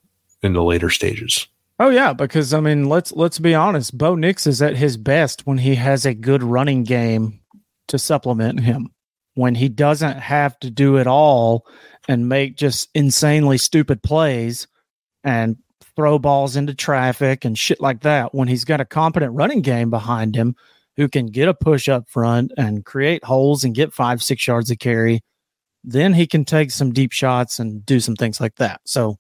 [0.44, 1.48] in the later stages.
[1.80, 3.98] Oh yeah, because I mean, let's let's be honest.
[3.98, 7.42] Bo Nix is at his best when he has a good running game
[7.88, 8.92] to supplement him.
[9.34, 11.68] When he doesn't have to do it all
[12.08, 14.68] and make just insanely stupid plays
[15.26, 15.58] and
[15.96, 18.34] throw balls into traffic and shit like that.
[18.34, 20.56] When he's got a competent running game behind him
[20.98, 24.72] who can get a push up front and create holes and get five, six yards
[24.72, 25.22] of carry,
[25.84, 28.82] then he can take some deep shots and do some things like that.
[28.86, 29.18] So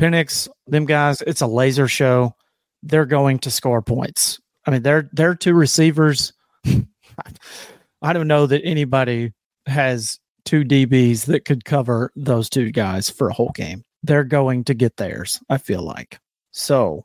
[0.00, 2.34] Penix, them guys, it's a laser show.
[2.82, 4.40] They're going to score points.
[4.66, 6.32] I mean, they're they're two receivers.
[8.02, 9.32] I don't know that anybody
[9.66, 13.84] has two DBs that could cover those two guys for a whole game.
[14.06, 16.20] They're going to get theirs, I feel like.
[16.52, 17.04] So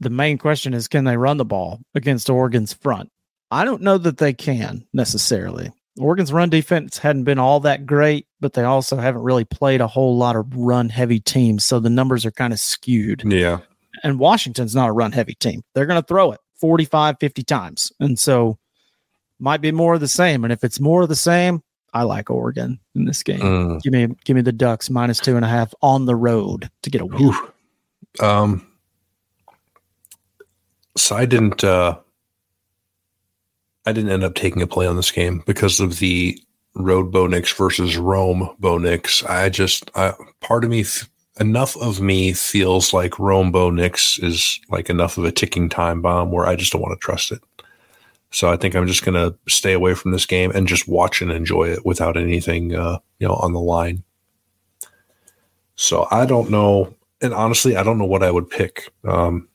[0.00, 3.10] the main question is can they run the ball against Oregon's front?
[3.50, 5.70] I don't know that they can necessarily.
[5.98, 9.86] Oregon's run defense hadn't been all that great, but they also haven't really played a
[9.86, 11.64] whole lot of run heavy teams.
[11.64, 13.22] So the numbers are kind of skewed.
[13.24, 13.60] Yeah.
[14.02, 15.62] And Washington's not a run heavy team.
[15.74, 17.92] They're going to throw it 45, 50 times.
[18.00, 18.58] And so
[19.38, 20.44] might be more of the same.
[20.44, 21.62] And if it's more of the same,
[21.94, 23.40] I like Oregon in this game.
[23.40, 23.82] Mm.
[23.82, 26.90] Give me give me the Ducks minus two and a half on the road to
[26.90, 27.32] get a win.
[28.20, 28.66] Um,
[30.96, 31.98] so I didn't uh,
[33.86, 36.38] I didn't end up taking a play on this game because of the
[36.74, 39.22] road Bo Nix versus Rome Bo Nix.
[39.24, 40.84] I just, I, part of me,
[41.38, 46.00] enough of me feels like Rome Bo Nix is like enough of a ticking time
[46.00, 47.40] bomb where I just don't want to trust it.
[48.34, 51.22] So I think I'm just going to stay away from this game and just watch
[51.22, 54.02] and enjoy it without anything, uh, you know, on the line.
[55.76, 56.92] So I don't know,
[57.22, 58.92] and honestly, I don't know what I would pick.
[59.06, 59.48] Um,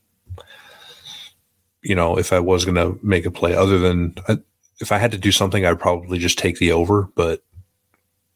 [1.82, 4.36] you know, if I was going to make a play other than uh,
[4.80, 7.10] if I had to do something, I'd probably just take the over.
[7.14, 7.42] But,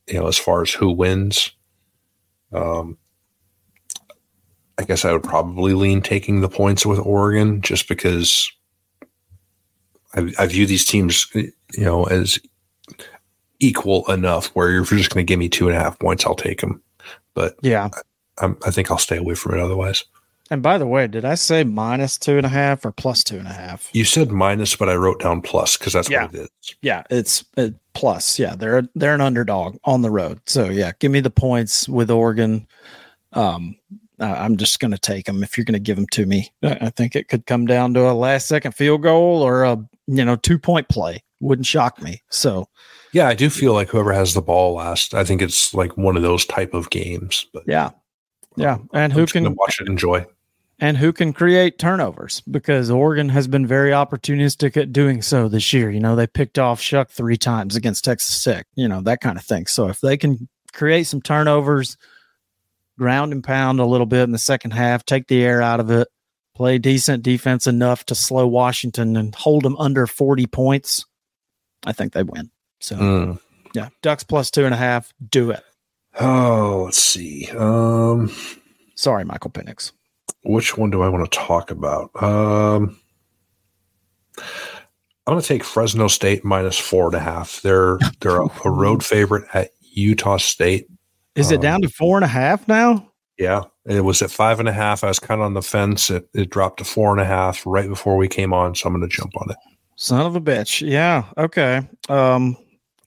[0.06, 1.52] you know, as far as who wins,
[2.52, 2.98] um,
[4.76, 8.52] I guess I would probably lean taking the points with Oregon just because
[10.14, 12.38] I, I view these teams, you know, as
[13.60, 16.26] equal enough where if you're just going to give me two and a half points,
[16.26, 16.82] I'll take them.
[17.34, 17.88] But yeah,
[18.38, 20.04] I, I think I'll stay away from it otherwise.
[20.50, 23.38] And by the way, did I say minus two and a half or plus two
[23.38, 23.88] and a half?
[23.94, 26.26] You said minus, but I wrote down plus because that's yeah.
[26.26, 26.76] what it is.
[26.82, 28.38] Yeah, it's it, plus.
[28.38, 30.40] Yeah, they're they're an underdog on the road.
[30.46, 32.66] So yeah, give me the points with Oregon.
[33.32, 33.76] Um,
[34.20, 36.52] I'm just going to take them if you're going to give them to me.
[36.62, 40.24] I think it could come down to a last second field goal or a you
[40.24, 41.22] know two point play.
[41.40, 42.22] Wouldn't shock me.
[42.30, 42.68] So
[43.12, 45.14] yeah, I do feel like whoever has the ball last.
[45.14, 47.46] I think it's like one of those type of games.
[47.52, 47.90] But yeah,
[48.56, 50.26] yeah, and who can watch it, enjoy
[50.80, 55.72] and who can create turnovers because Oregon has been very opportunistic at doing so this
[55.72, 55.90] year.
[55.90, 59.38] You know, they picked off Shough three times against Texas Tech, you know, that kind
[59.38, 59.66] of thing.
[59.66, 61.96] So if they can create some turnovers,
[62.98, 65.90] ground and pound a little bit in the second half, take the air out of
[65.90, 66.08] it,
[66.54, 71.04] play decent defense enough to slow Washington and hold them under 40 points,
[71.84, 72.50] I think they win.
[72.80, 73.40] So, mm.
[73.74, 75.62] yeah, Ducks plus two and a half, do it.
[76.20, 77.48] Oh, let's see.
[77.50, 78.34] Um,
[78.94, 79.92] Sorry, Michael Penix
[80.44, 82.10] which one do I want to talk about?
[82.22, 82.98] Um,
[85.26, 87.62] I'm going to take Fresno State minus four and a half.
[87.62, 90.86] They're they're a, a road favorite at Utah State.
[91.34, 93.10] Is it um, down to four and a half now?
[93.38, 95.04] Yeah, it was at five and a half.
[95.04, 96.10] I was kind of on the fence.
[96.10, 98.96] It, it dropped to four and a half right before we came on, so I'm
[98.96, 99.56] going to jump on it.
[99.96, 100.86] Son of a bitch.
[100.86, 101.24] Yeah.
[101.36, 101.86] Okay.
[102.08, 102.56] Um,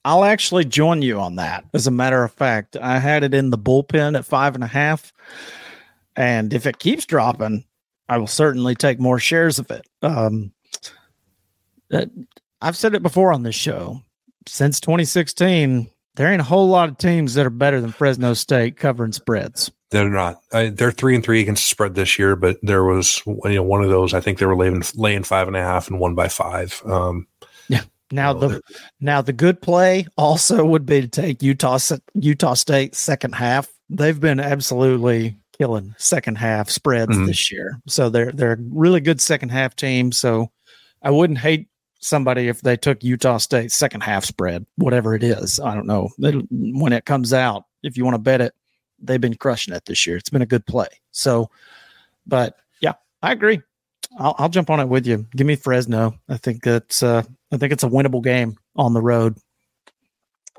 [0.04, 1.64] I'll actually join you on that.
[1.74, 4.68] As a matter of fact, I had it in the bullpen at five and a
[4.68, 5.12] half.
[6.16, 7.64] And if it keeps dropping,
[8.08, 9.86] I will certainly take more shares of it.
[10.02, 10.52] Um,
[12.60, 14.00] I've said it before on this show.
[14.46, 18.76] Since 2016, there ain't a whole lot of teams that are better than Fresno State
[18.76, 19.70] covering spreads.
[19.90, 20.40] They're not.
[20.52, 23.62] I, they're three and three against the spread this year, but there was you know
[23.62, 24.12] one of those.
[24.12, 26.82] I think they were laying laying five and a half and one by five.
[26.84, 27.26] Um,
[27.68, 27.82] yeah.
[28.10, 28.62] Now you know, the
[29.00, 31.78] now the good play also would be to take Utah
[32.14, 33.68] Utah State second half.
[33.88, 37.26] They've been absolutely killing second half spreads mm-hmm.
[37.26, 37.80] this year.
[37.86, 40.12] So they're they're a really good second half team.
[40.12, 40.50] So
[41.02, 41.68] I wouldn't hate
[42.00, 45.60] somebody if they took Utah State second half spread, whatever it is.
[45.60, 46.10] I don't know.
[46.18, 48.54] when it comes out, if you want to bet it,
[49.00, 50.16] they've been crushing it this year.
[50.16, 50.88] It's been a good play.
[51.10, 51.50] So,
[52.26, 53.60] but yeah, I agree.
[54.18, 55.26] I'll, I'll jump on it with you.
[55.36, 56.18] Give me Fresno.
[56.28, 59.36] I think that's uh, I think it's a winnable game on the road.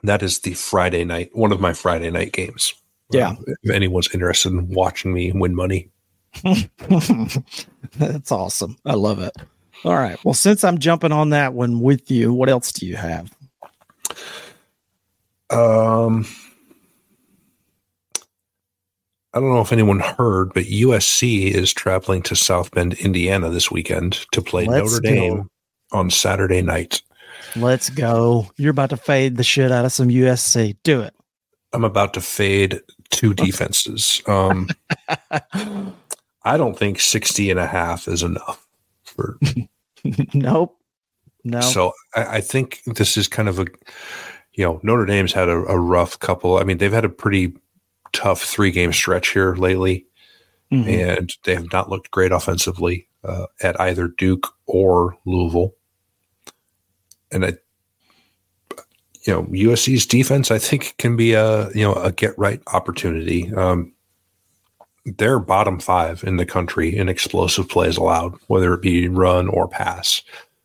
[0.03, 2.73] That is the Friday night, one of my Friday night games.
[3.11, 3.29] Yeah.
[3.29, 5.89] Um, if anyone's interested in watching me win money,
[7.97, 8.77] that's awesome.
[8.85, 9.35] I love it.
[9.83, 10.23] All right.
[10.23, 13.33] Well, since I'm jumping on that one with you, what else do you have?
[15.49, 16.25] Um,
[19.33, 23.69] I don't know if anyone heard, but USC is traveling to South Bend, Indiana this
[23.69, 25.49] weekend to play Let's Notre Dame go.
[25.91, 27.01] on Saturday night.
[27.55, 28.47] Let's go.
[28.57, 30.77] You're about to fade the shit out of some USC.
[30.83, 31.13] Do it.
[31.73, 34.21] I'm about to fade two defenses.
[34.25, 34.67] Um,
[36.43, 38.65] I don't think 60 and a half is enough
[39.03, 39.37] for.
[40.33, 40.75] nope.
[41.43, 41.61] No.
[41.61, 43.65] So I, I, think this is kind of a,
[44.53, 46.57] you know, Notre Dame's had a, a rough couple.
[46.57, 47.53] I mean, they've had a pretty
[48.13, 50.05] tough three game stretch here lately,
[50.71, 50.89] mm-hmm.
[50.89, 55.73] and they have not looked great offensively uh, at either Duke or Louisville.
[57.31, 57.53] And I,
[59.25, 63.53] you know, USC's defense, I think, can be a you know a get right opportunity.
[63.53, 63.93] Um,
[65.17, 69.67] they're bottom five in the country in explosive plays allowed, whether it be run or
[69.67, 70.21] pass.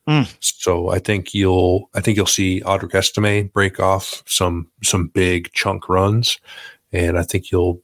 [0.09, 0.35] Mm.
[0.40, 5.50] So I think you'll I think you'll see Audric Estime break off some some big
[5.52, 6.38] chunk runs,
[6.94, 7.83] and I think you'll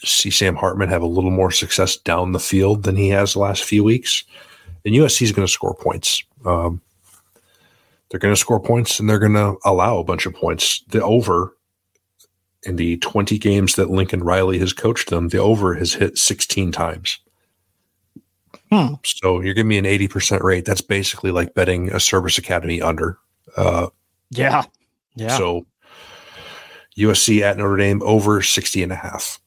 [0.00, 3.38] see Sam Hartman have a little more success down the field than he has the
[3.38, 4.24] last few weeks.
[4.84, 6.24] And USC is going to score points.
[6.44, 6.80] Um,
[8.08, 10.82] they're going to score points and they're going to allow a bunch of points.
[10.88, 11.56] The over
[12.64, 16.72] in the 20 games that Lincoln Riley has coached them, the over has hit 16
[16.72, 17.20] times.
[18.72, 18.94] Hmm.
[19.04, 20.64] So you're giving me an 80% rate.
[20.64, 23.18] That's basically like betting a service academy under.
[23.56, 23.88] Uh,
[24.30, 24.64] yeah.
[25.14, 25.36] Yeah.
[25.36, 25.66] So
[27.00, 29.40] USC at Notre Dame over 60 and a half.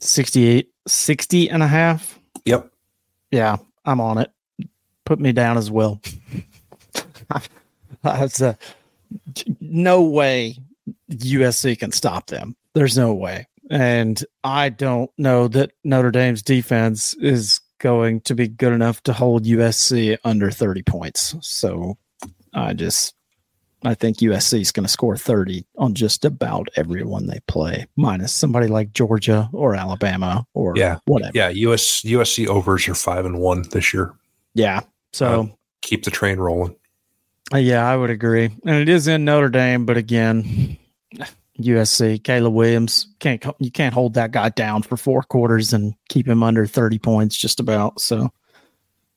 [0.00, 2.18] 68, 60 and a half.
[2.44, 2.70] Yep.
[3.30, 4.30] Yeah, I'm on it.
[5.04, 6.00] Put me down as well.
[8.02, 8.58] That's a
[9.60, 10.56] no way
[11.10, 12.56] USC can stop them.
[12.74, 13.46] There's no way.
[13.70, 19.12] And I don't know that Notre Dame's defense is going to be good enough to
[19.12, 21.34] hold USC under 30 points.
[21.40, 21.96] So
[22.52, 23.14] I just
[23.84, 28.32] I think USC is going to score 30 on just about everyone they play, minus
[28.32, 31.32] somebody like Georgia or Alabama or yeah, whatever.
[31.34, 34.14] Yeah, US USC overs are five and one this year.
[34.54, 34.80] Yeah,
[35.12, 35.46] so uh,
[35.80, 36.76] keep the train rolling.
[37.52, 40.78] Uh, yeah, I would agree, and it is in Notre Dame, but again,
[41.58, 46.26] USC Caleb Williams can't you can't hold that guy down for four quarters and keep
[46.26, 48.00] him under 30 points just about.
[48.00, 48.30] So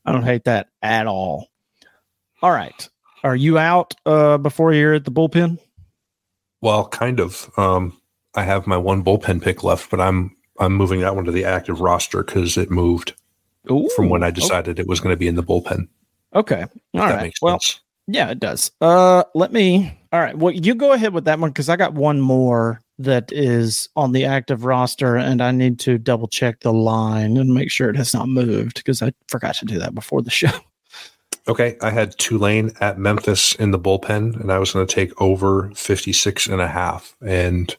[0.06, 1.50] I don't hate that at all.
[2.42, 2.90] All right.
[3.26, 5.58] Are you out uh, before you're at the bullpen?
[6.62, 7.50] Well, kind of.
[7.58, 8.00] Um,
[8.36, 11.44] I have my one bullpen pick left, but I'm I'm moving that one to the
[11.44, 13.14] active roster because it moved
[13.72, 14.82] Ooh, from when I decided okay.
[14.82, 15.88] it was going to be in the bullpen.
[16.36, 17.34] Okay, all right.
[17.42, 17.60] Well,
[18.06, 18.70] yeah, it does.
[18.80, 20.00] Uh, let me.
[20.12, 20.38] All right.
[20.38, 24.12] Well, you go ahead with that one because I got one more that is on
[24.12, 27.96] the active roster, and I need to double check the line and make sure it
[27.96, 30.52] has not moved because I forgot to do that before the show.
[31.48, 35.20] Okay, I had Tulane at Memphis in the bullpen, and I was going to take
[35.22, 37.16] over 56 and a half.
[37.22, 37.76] And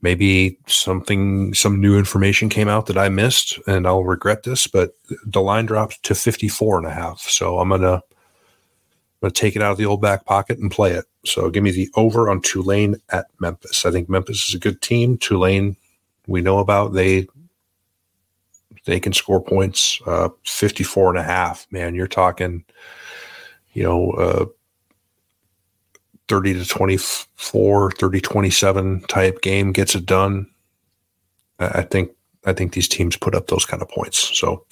[0.00, 4.92] maybe something, some new information came out that I missed, and I'll regret this, but
[5.24, 7.20] the line dropped to 54 and a half.
[7.20, 10.58] So I'm going to, I'm going to take it out of the old back pocket
[10.58, 11.04] and play it.
[11.26, 13.84] So give me the over on Tulane at Memphis.
[13.84, 15.18] I think Memphis is a good team.
[15.18, 15.76] Tulane,
[16.26, 16.94] we know about.
[16.94, 17.26] They
[18.88, 20.00] they can score points.
[20.06, 22.64] Uh, 54 and a half, man, you're talking,
[23.74, 24.46] you know, uh,
[26.28, 30.48] 30 to 24, 30, 27 type game gets it done.
[31.58, 32.12] I think,
[32.46, 34.38] I think these teams put up those kind of points.
[34.38, 34.64] So,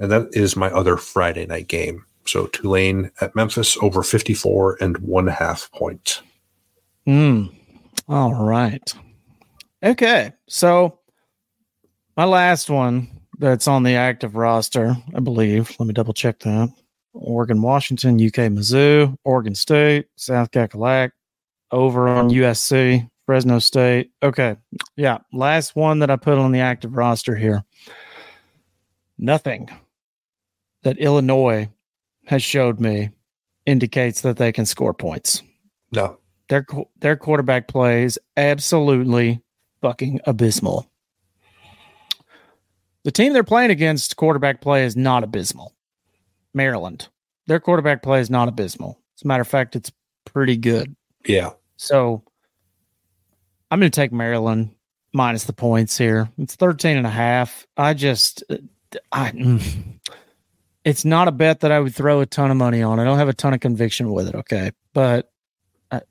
[0.00, 2.04] and that is my other Friday night game.
[2.26, 6.20] So Tulane at Memphis over 54 and one half point.
[7.06, 7.54] Mm.
[8.08, 8.92] All right.
[9.84, 10.32] Okay.
[10.48, 10.97] So
[12.18, 13.08] my last one
[13.38, 15.74] that's on the active roster, I believe.
[15.78, 16.68] Let me double check that.
[17.12, 21.12] Oregon, Washington, UK, Mizzou, Oregon State, South Cackalack,
[21.70, 24.10] over on USC, Fresno State.
[24.20, 24.56] Okay.
[24.96, 25.18] Yeah.
[25.32, 27.62] Last one that I put on the active roster here.
[29.16, 29.70] Nothing
[30.82, 31.68] that Illinois
[32.26, 33.10] has showed me
[33.64, 35.42] indicates that they can score points.
[35.92, 36.18] No.
[36.48, 36.66] Their
[36.98, 39.40] their quarterback play is absolutely
[39.82, 40.90] fucking abysmal.
[43.08, 45.72] The team they're playing against quarterback play is not abysmal.
[46.52, 47.08] Maryland.
[47.46, 49.00] Their quarterback play is not abysmal.
[49.16, 49.90] As a matter of fact, it's
[50.26, 50.94] pretty good.
[51.24, 51.52] Yeah.
[51.78, 52.22] So
[53.70, 54.74] I'm going to take Maryland
[55.14, 56.28] minus the points here.
[56.36, 57.66] It's 13 and a half.
[57.78, 58.44] I just,
[59.10, 59.98] I, mm,
[60.84, 63.00] it's not a bet that I would throw a ton of money on.
[63.00, 64.34] I don't have a ton of conviction with it.
[64.34, 64.72] Okay.
[64.92, 65.32] But
[65.90, 66.02] I,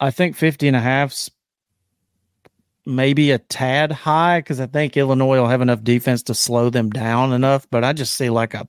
[0.00, 1.30] I think 50 and a half's
[2.86, 6.90] maybe a tad high because I think Illinois will have enough defense to slow them
[6.90, 7.66] down enough.
[7.70, 8.66] But I just see like a,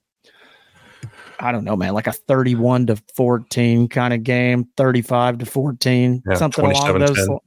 [1.40, 6.24] I don't know, man, like a 31 to 14 kind of game, 35 to 14,
[6.26, 7.28] yeah, something along those.
[7.28, 7.38] 10.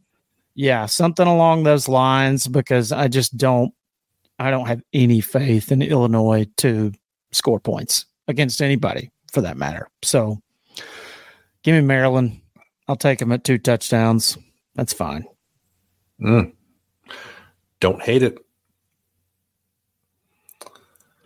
[0.55, 3.73] Yeah, something along those lines because I just don't,
[4.39, 6.93] I don't have any faith in Illinois to
[7.33, 9.89] score points against anybody for that matter.
[10.03, 10.39] So
[11.63, 12.41] give me Maryland.
[12.89, 14.39] I'll take them at two touchdowns.
[14.75, 15.27] That's fine.
[16.21, 16.53] Mm.
[17.81, 18.39] Don't hate it.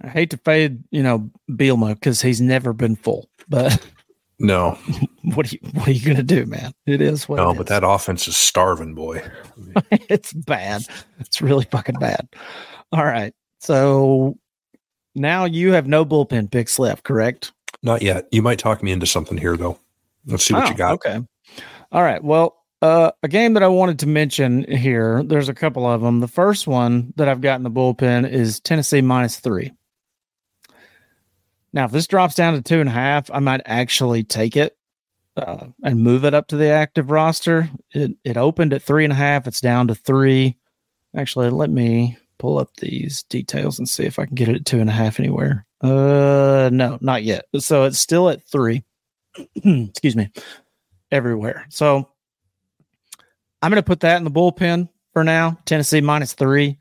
[0.03, 3.29] I hate to fade, you know, Bielema because he's never been full.
[3.49, 3.85] But
[4.39, 4.79] no,
[5.35, 6.73] what are you what are you gonna do, man?
[6.87, 7.37] It is what.
[7.37, 9.23] No, but that offense is starving, boy.
[9.91, 10.87] it's bad.
[11.19, 12.29] It's really fucking bad.
[12.93, 14.39] All right, so
[15.15, 17.53] now you have no bullpen picks left, correct?
[17.83, 18.29] Not yet.
[18.31, 19.79] You might talk me into something here, though.
[20.27, 20.95] Let's see what oh, you got.
[20.95, 21.21] Okay.
[21.93, 22.23] All right.
[22.23, 26.21] Well, uh, a game that I wanted to mention here, there's a couple of them.
[26.21, 29.73] The first one that I've got in the bullpen is Tennessee minus three.
[31.73, 34.77] Now, if this drops down to two and a half, I might actually take it
[35.37, 37.71] uh, and move it up to the active roster.
[37.93, 39.47] It, it opened at three and a half.
[39.47, 40.57] It's down to three.
[41.17, 44.65] Actually, let me pull up these details and see if I can get it at
[44.65, 45.67] two and a half anywhere.
[45.81, 47.45] Uh, no, not yet.
[47.59, 48.83] So it's still at three.
[49.65, 50.31] Excuse me.
[51.13, 51.67] Everywhere.
[51.69, 52.09] So
[53.63, 55.59] I'm going to put that in the bullpen for now.
[55.65, 56.79] Tennessee minus three.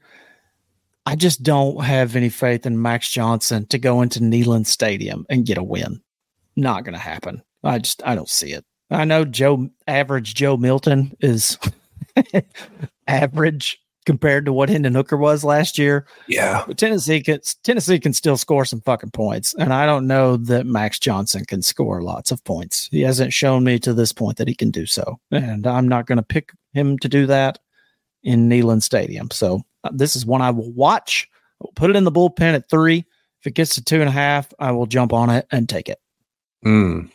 [1.06, 5.46] I just don't have any faith in Max Johnson to go into Neyland Stadium and
[5.46, 6.02] get a win.
[6.56, 7.42] Not going to happen.
[7.64, 8.66] I just I don't see it.
[8.92, 11.58] I know Joe average Joe Milton is
[13.08, 16.08] average compared to what Hendon Hooker was last year.
[16.28, 16.64] Yeah.
[16.66, 19.54] But Tennessee can Tennessee can still score some fucking points.
[19.56, 22.88] And I don't know that Max Johnson can score lots of points.
[22.92, 25.20] He hasn't shown me to this point that he can do so.
[25.32, 27.60] And I'm not going to pick him to do that
[28.24, 29.32] in Neyland Stadium.
[29.32, 31.30] So uh, this is one I will watch.
[31.62, 33.06] I'll put it in the bullpen at three.
[33.40, 35.90] If it gets to two and a half, I will jump on it and take
[35.90, 36.00] it.
[36.66, 37.10] Mm.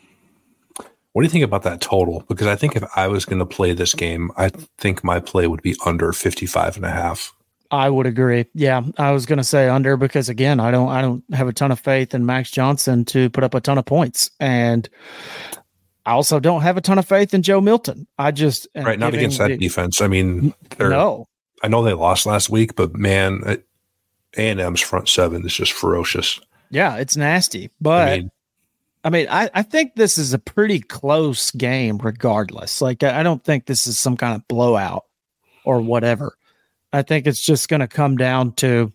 [1.13, 2.25] What do you think about that total?
[2.29, 5.47] Because I think if I was going to play this game, I think my play
[5.47, 7.33] would be under 55 and a half.
[7.71, 8.47] I would agree.
[8.55, 11.53] Yeah, I was going to say under because again, I don't I don't have a
[11.53, 14.89] ton of faith in Max Johnson to put up a ton of points and
[16.07, 18.07] I also don't have a ton of faith in Joe Milton.
[18.19, 20.01] I just Right, not against that the, defense.
[20.01, 21.27] I mean, no.
[21.63, 23.57] I know they lost last week, but man, uh,
[24.37, 26.41] A&M's front seven is just ferocious.
[26.71, 27.71] Yeah, it's nasty.
[27.81, 28.31] But I mean,
[29.05, 32.81] I mean, I, I think this is a pretty close game, regardless.
[32.81, 35.05] Like, I don't think this is some kind of blowout
[35.65, 36.37] or whatever.
[36.93, 38.93] I think it's just going to come down to,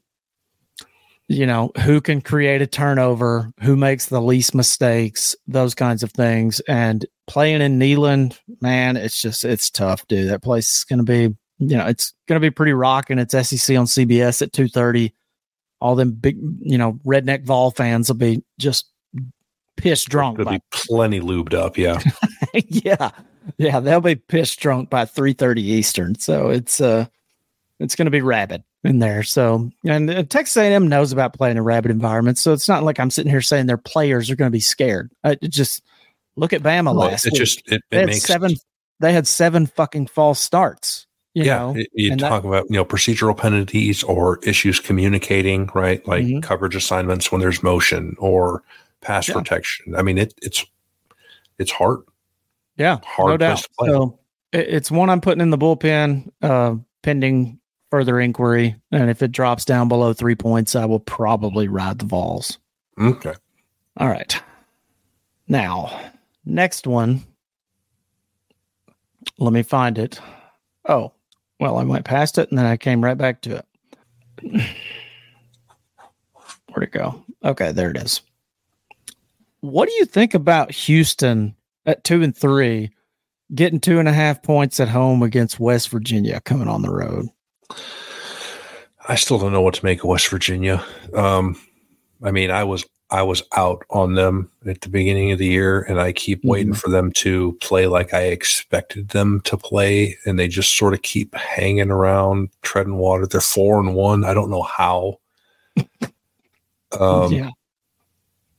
[1.29, 6.11] you know, who can create a turnover, who makes the least mistakes, those kinds of
[6.11, 6.59] things.
[6.61, 10.31] And playing in Neyland, man, it's just, it's tough, dude.
[10.31, 13.19] That place is going to be, you know, it's going to be pretty rocking.
[13.19, 15.13] It's SEC on CBS at 2.30.
[15.79, 18.89] All them big, you know, redneck Vol fans will be just
[19.77, 20.37] pissed drunk.
[20.37, 21.77] They'll by, be plenty lubed up.
[21.77, 22.01] Yeah.
[22.53, 23.11] yeah.
[23.57, 23.79] Yeah.
[23.79, 26.15] They'll be pissed drunk by 3.30 Eastern.
[26.15, 27.05] So it's, uh,
[27.79, 29.23] it's going to be rabid in there.
[29.23, 32.41] So, and uh, Texas A&M knows about playing in a rabid environments.
[32.41, 35.11] So it's not like I'm sitting here saying their players are going to be scared.
[35.23, 35.83] I just
[36.35, 37.39] look at Bama well, last it week.
[37.39, 38.55] Just, it, it makes seven,
[38.99, 41.07] they had seven fucking false starts.
[41.35, 46.05] You yeah, know, you talk that, about you know procedural penalties or issues communicating, right?
[46.07, 46.39] Like mm-hmm.
[46.39, 48.63] coverage assignments when there's motion or
[49.01, 49.35] pass yeah.
[49.35, 49.95] protection.
[49.95, 50.65] I mean, it, it's
[51.59, 51.99] it's hard.
[52.77, 53.63] Yeah, hard no doubt.
[53.79, 54.19] So
[54.51, 57.58] it's one I'm putting in the bullpen, uh, pending
[57.89, 58.75] further inquiry.
[58.91, 62.57] And if it drops down below three points, I will probably ride the Vols.
[62.99, 63.33] Okay.
[63.97, 64.41] All right.
[65.47, 66.11] Now,
[66.45, 67.23] next one.
[69.37, 70.19] Let me find it.
[70.87, 71.13] Oh,
[71.59, 73.65] well, I went past it and then I came right back to it.
[76.67, 77.23] Where'd it go?
[77.43, 78.21] Okay, there it is.
[79.61, 82.91] What do you think about Houston at two and three,
[83.53, 87.27] getting two and a half points at home against West Virginia coming on the road?
[89.07, 90.83] I still don't know what to make of West Virginia.
[91.13, 91.59] Um,
[92.23, 95.81] I mean, I was I was out on them at the beginning of the year,
[95.81, 96.49] and I keep mm-hmm.
[96.49, 100.93] waiting for them to play like I expected them to play, and they just sort
[100.93, 103.25] of keep hanging around, treading water.
[103.25, 104.23] They're four and one.
[104.23, 105.19] I don't know how.
[106.99, 107.51] Um, yeah.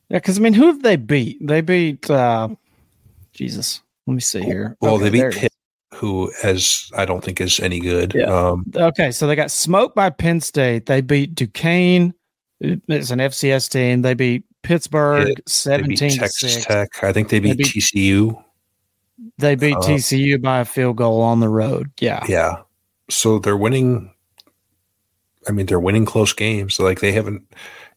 [0.08, 1.44] Yeah, because I mean, who have they beat?
[1.44, 2.48] They beat uh
[3.32, 3.80] Jesus.
[4.06, 4.76] Let me see here.
[4.80, 5.52] Well, Okay, they beat Pitt,
[6.00, 8.14] who as I don't think is any good.
[8.14, 8.24] Yeah.
[8.24, 8.64] Um.
[8.74, 10.86] Okay, so they got smoked by Penn State.
[10.86, 12.14] They beat Duquesne.
[12.60, 14.02] It's an FCS team.
[14.02, 16.66] They beat Pittsburgh They beat seventeen to Texas six.
[16.66, 16.88] Tech.
[17.02, 18.42] I think they They beat, beat- TCU.
[19.38, 21.90] They beat Uh, TCU by a field goal on the road.
[22.00, 22.24] Yeah.
[22.28, 22.62] Yeah.
[23.10, 24.12] So they're winning.
[25.48, 26.74] I mean, they're winning close games.
[26.74, 27.42] So like they haven't,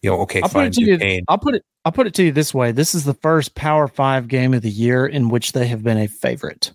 [0.01, 0.67] you know, okay, I'll fine.
[0.67, 1.21] it to you.
[1.27, 1.65] I'll put it.
[1.85, 2.71] I'll put it to you this way.
[2.71, 5.97] This is the first Power Five game of the year in which they have been
[5.97, 6.71] a favorite.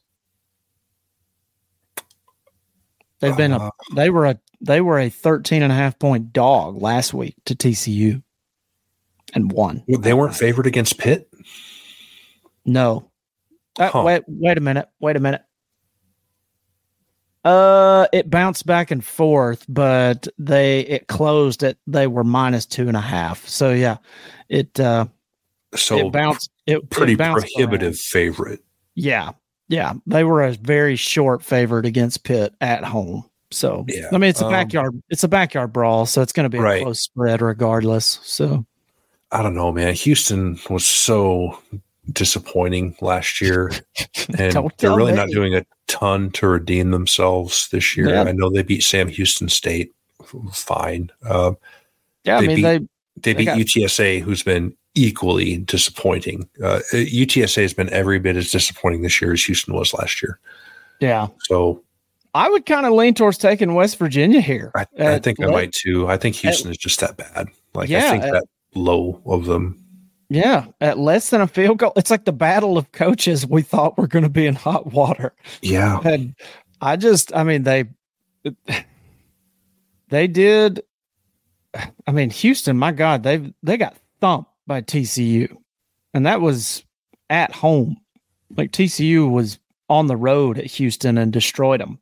[3.20, 3.58] They've been a.
[3.58, 4.38] Uh, They were a.
[4.60, 8.22] They were a 13 and a half point dog last week to TCU,
[9.34, 9.84] and won.
[9.88, 11.30] they weren't favored against Pitt.
[12.64, 13.10] No.
[13.78, 14.02] Uh, Huh.
[14.02, 14.22] Wait.
[14.26, 14.88] Wait a minute.
[15.00, 15.42] Wait a minute.
[17.44, 22.88] Uh, it bounced back and forth, but they it closed at they were minus two
[22.88, 23.46] and a half.
[23.46, 23.98] So yeah,
[24.48, 25.06] it uh
[25.76, 26.50] So it bounced.
[26.66, 27.98] It pretty it bounced prohibitive around.
[27.98, 28.60] favorite.
[28.96, 29.30] Yeah,
[29.68, 33.24] yeah, they were a very short favorite against Pitt at home.
[33.50, 35.02] So Yeah, I mean, it's a um, backyard.
[35.08, 38.20] It's a backyard brawl, so it's going to be a close spread regardless.
[38.22, 38.66] So
[39.32, 39.94] I don't know, man.
[39.94, 41.58] Houston was so
[42.12, 43.70] disappointing last year,
[44.38, 45.16] and they're really me.
[45.18, 48.10] not doing a ton to redeem themselves this year.
[48.10, 48.24] Yeah.
[48.24, 49.92] I know they beat Sam Houston State,
[50.52, 51.10] fine.
[51.28, 51.56] Um,
[52.24, 56.48] yeah, I They mean beat- they they They beat got- UTSA, who's been equally disappointing.
[56.62, 60.38] Uh, UTSA has been every bit as disappointing this year as Houston was last year.
[61.00, 61.28] yeah.
[61.44, 61.82] So
[62.34, 64.70] I would kind of lean towards taking West Virginia here.
[64.76, 66.08] I, I At think I might too.
[66.08, 67.48] I think Houston is just that bad.
[67.74, 68.44] Like Yeah, I think at- that
[68.74, 69.82] low of them.
[70.30, 71.94] Yeah, at less than a field goal.
[71.96, 75.32] It's like the battle of coaches we thought were going to be in hot water.
[75.62, 76.34] Yeah, And
[76.82, 77.84] I just, I mean, they,
[80.10, 80.82] they did.
[82.06, 85.52] I mean, Houston, my God, they they got thumped by TCU,
[86.14, 86.84] and that was
[87.28, 87.96] at home.
[88.56, 89.58] Like TCU was
[89.88, 91.98] on the road at Houston and destroyed them,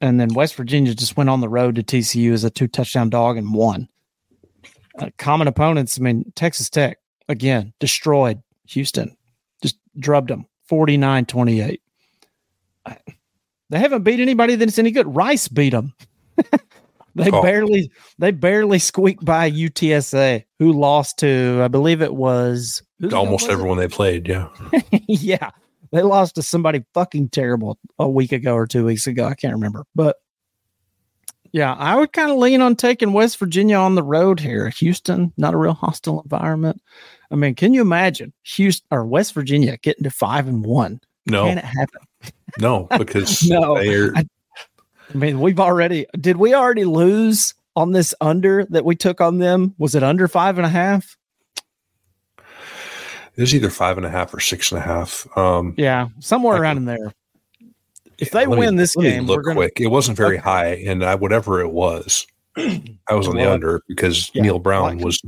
[0.00, 3.10] and then West Virginia just went on the road to TCU as a two touchdown
[3.10, 3.88] dog and won.
[4.98, 5.98] Uh, common opponents.
[5.98, 6.98] I mean, Texas Tech
[7.28, 9.16] again destroyed Houston,
[9.62, 11.78] just drubbed them 49-28.
[13.72, 15.14] They haven't beat anybody that's any good.
[15.14, 15.94] Rice beat them.
[17.14, 17.42] they Oh.
[17.42, 23.16] barely they barely squeaked by UTSA, who lost to I believe it was who the
[23.16, 23.52] hell almost was it?
[23.52, 24.28] everyone they played.
[24.28, 24.48] Yeah,
[25.08, 25.50] yeah,
[25.92, 29.24] they lost to somebody fucking terrible a week ago or two weeks ago.
[29.26, 30.16] I can't remember, but
[31.52, 34.70] yeah, I would kind of lean on taking West Virginia on the road here.
[34.70, 36.80] Houston, not a real hostile environment.
[37.30, 41.00] I mean, can you imagine Houston or West Virginia getting to five and one?
[41.26, 42.00] no, Can it happen?
[42.58, 44.24] no, because No, they're I-
[45.12, 49.38] I mean, we've already did we already lose on this under that we took on
[49.38, 49.74] them?
[49.78, 51.16] Was it under five and a half?
[53.34, 55.26] it was either five and a half or six and a half.
[55.38, 57.12] Um, Yeah, somewhere I around can- in there.
[58.18, 59.80] If they me- win this game, look we're gonna quick.
[59.80, 60.42] It wasn't very Okay.
[60.44, 64.96] high, and I, whatever it was, I was on the under because yeah, Neal Brown
[64.98, 65.20] like- was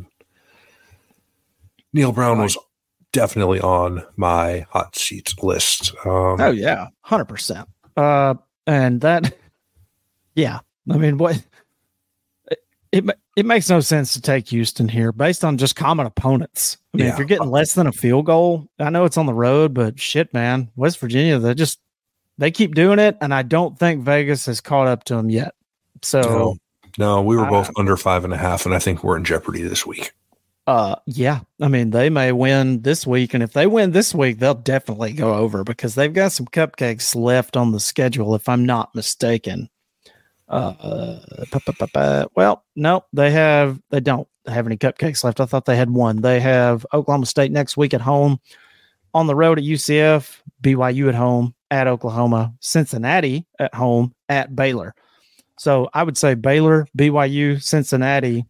[1.93, 2.59] Neal Brown Like- was
[3.13, 5.93] definitely on my hot seats list.
[6.05, 7.69] Um, Oh yeah, hundred percent.
[7.97, 8.35] Uh,
[8.67, 9.33] and that,
[10.35, 10.61] yeah.
[10.91, 11.43] I mean, what
[12.51, 12.59] it,
[12.93, 13.05] it
[13.37, 16.79] it makes no sense to take Houston here based on just common opponents.
[16.93, 19.35] I mean, if you're getting less than a field goal, I know it's on the
[19.35, 21.81] road, but shit, man, West Virginia, they just
[22.39, 25.55] they keep doing it, and I don't think Vegas has caught up to them yet.
[26.03, 26.57] So, no,
[26.99, 29.25] no, we were I- both under five and a half, and I think we're in
[29.25, 30.13] jeopardy this week.
[30.67, 34.39] uh, yeah, I mean, they may win this week, and if they win this week,
[34.39, 38.65] they'll definitely go over because they've got some cupcakes left on the schedule, if I'm
[38.65, 39.69] not mistaken.
[40.49, 41.19] Uh,
[41.51, 43.81] pa- pa- pa- well, no, they have.
[43.91, 45.41] They don't have any cupcakes left.
[45.41, 46.21] I thought they had one.
[46.21, 48.39] They have Oklahoma State next week at home,
[49.15, 54.95] on the road at UCF, BYU at home, at Oklahoma, Cincinnati at home, at Baylor.
[55.59, 58.45] So I would say Baylor, BYU, Cincinnati,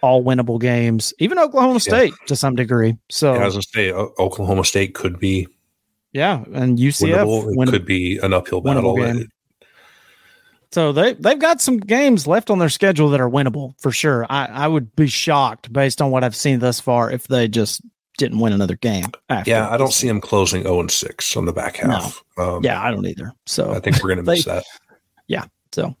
[0.00, 1.12] all winnable games.
[1.18, 2.96] Even Oklahoma State to some degree.
[3.10, 5.48] So Yeah, I was gonna say O- Oklahoma State could be
[6.12, 7.56] yeah, and UCF winnable.
[7.56, 8.96] Win- could be an uphill battle.
[8.96, 9.28] game.
[10.76, 14.26] So they they've got some games left on their schedule that are winnable for sure.
[14.28, 17.80] I, I would be shocked based on what I've seen thus far if they just
[18.18, 19.06] didn't win another game.
[19.46, 22.22] Yeah, I don't see them closing zero and six on the back half.
[22.36, 23.32] Um, Yeah, I don't either.
[23.46, 24.64] So I think we're gonna miss They- that.
[25.28, 25.46] Yeah.
[25.72, 25.96] So,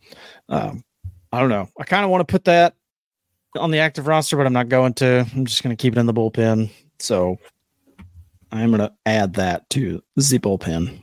[0.50, 0.84] um,
[1.32, 1.70] I don't know.
[1.80, 2.74] I kind of want to put that
[3.58, 5.26] on the active roster, but I'm not going to.
[5.34, 6.68] I'm just going to keep it in the bullpen.
[6.98, 7.38] So,
[8.52, 11.00] I'm going to add that to the bullpen.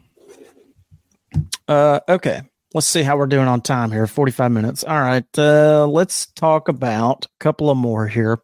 [1.67, 2.43] Uh, okay.
[2.74, 4.07] Let's see how we're doing on time here.
[4.07, 4.84] 45 minutes.
[4.84, 5.26] All right.
[5.38, 8.39] Uh, let's talk about a couple of more here.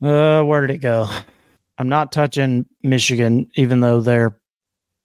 [0.00, 1.08] Uh, where did it go?
[1.76, 4.38] I'm not touching Michigan, even though they're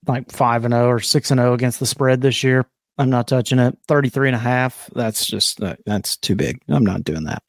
[0.07, 2.65] like five and zero or six and zero against the spread this year.
[2.97, 3.77] I'm not touching it.
[3.87, 4.89] 33 and a half.
[4.95, 6.61] That's just that's too big.
[6.67, 7.43] I'm not doing that.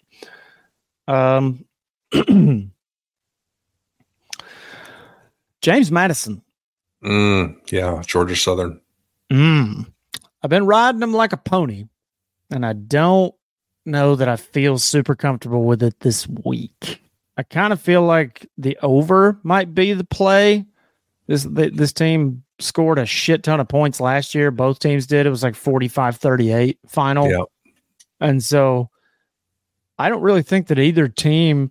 [1.06, 1.64] Um,
[5.62, 6.42] James Madison.
[7.02, 8.80] Mm, yeah, Georgia Southern.
[9.32, 9.90] Mm.
[10.42, 11.84] I've been riding them like a pony,
[12.50, 13.34] and I don't
[13.84, 17.02] know that I feel super comfortable with it this week.
[17.36, 20.66] I kind of feel like the over might be the play.
[21.26, 24.50] This this team scored a shit ton of points last year.
[24.50, 25.26] Both teams did.
[25.26, 27.30] It was like 45-38 final.
[27.30, 27.44] Yeah.
[28.20, 28.90] And so
[29.98, 31.70] I don't really think that either team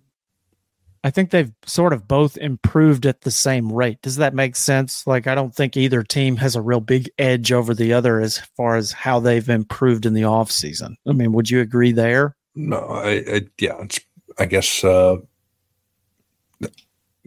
[1.04, 4.02] I think they've sort of both improved at the same rate.
[4.02, 5.06] Does that make sense?
[5.06, 8.38] Like, I don't think either team has a real big edge over the other as
[8.56, 10.96] far as how they've improved in the off season.
[11.06, 12.36] I mean, would you agree there?
[12.54, 14.00] No, I, I yeah, it's
[14.38, 15.16] I guess uh,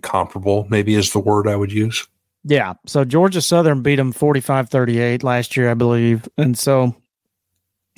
[0.01, 2.05] comparable maybe is the word I would use.
[2.43, 2.73] Yeah.
[2.87, 6.95] So Georgia Southern beat them 45-38 last year, I believe, and so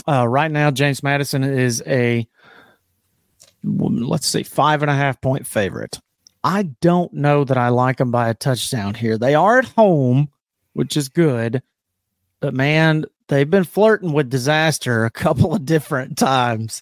[0.08, 2.28] uh, right now James Madison is a
[3.64, 6.00] let's see, five and a half point favorite.
[6.44, 9.18] I don't know that I like them by a touchdown here.
[9.18, 10.30] They are at home,
[10.74, 11.64] which is good,
[12.42, 16.82] but man, they've been flirting with disaster a couple of different times.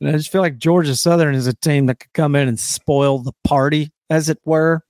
[0.00, 2.58] And I just feel like Georgia Southern is a team that could come in and
[2.58, 4.84] spoil the party, as it were.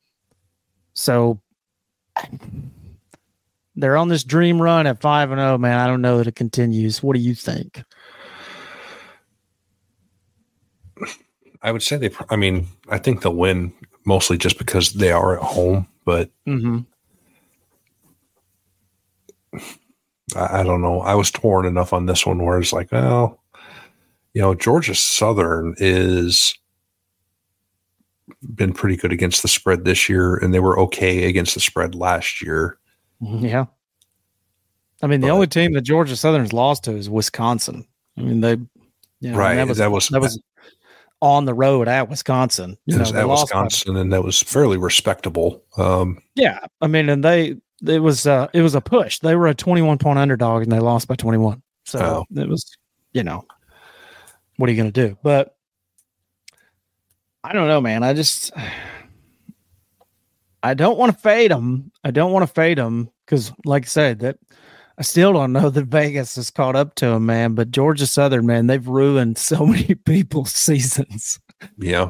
[0.94, 1.40] So
[3.76, 5.78] they're on this dream run at 5 and 0, man.
[5.78, 7.02] I don't know that it continues.
[7.02, 7.82] What do you think?
[11.62, 12.10] I would say they.
[12.28, 13.72] I mean, I think they'll win
[14.04, 15.86] mostly just because they are at home.
[16.04, 16.80] But mm-hmm.
[20.36, 21.00] I, I, don't know.
[21.00, 23.40] I was torn enough on this one where it's like, well,
[24.34, 26.54] you know, Georgia Southern is
[28.54, 31.94] been pretty good against the spread this year, and they were okay against the spread
[31.94, 32.78] last year.
[33.22, 33.46] Mm-hmm.
[33.46, 33.66] Yeah.
[35.02, 37.86] I mean, the but, only team that Georgia Southern's lost to is Wisconsin.
[38.16, 38.56] I mean, they,
[39.20, 39.56] you know, right.
[39.56, 40.40] That was, that was, that was
[41.22, 42.76] on the road at Wisconsin.
[42.84, 45.62] You know, at Wisconsin, by, and that was fairly respectable.
[45.78, 47.56] Um, yeah, I mean, and they
[47.86, 49.20] it was uh, it was a push.
[49.20, 51.62] They were a twenty one point underdog, and they lost by twenty one.
[51.84, 52.40] So oh.
[52.40, 52.76] it was,
[53.12, 53.46] you know,
[54.56, 55.16] what are you going to do?
[55.22, 55.56] But
[57.42, 58.02] I don't know, man.
[58.02, 58.52] I just
[60.62, 61.92] I don't want to fade them.
[62.04, 64.38] I don't want to fade them because, like I said, that
[65.02, 67.54] I still don't know that Vegas has caught up to him, man.
[67.54, 71.40] But Georgia Southern, man, they've ruined so many people's seasons.
[71.76, 72.08] Yeah.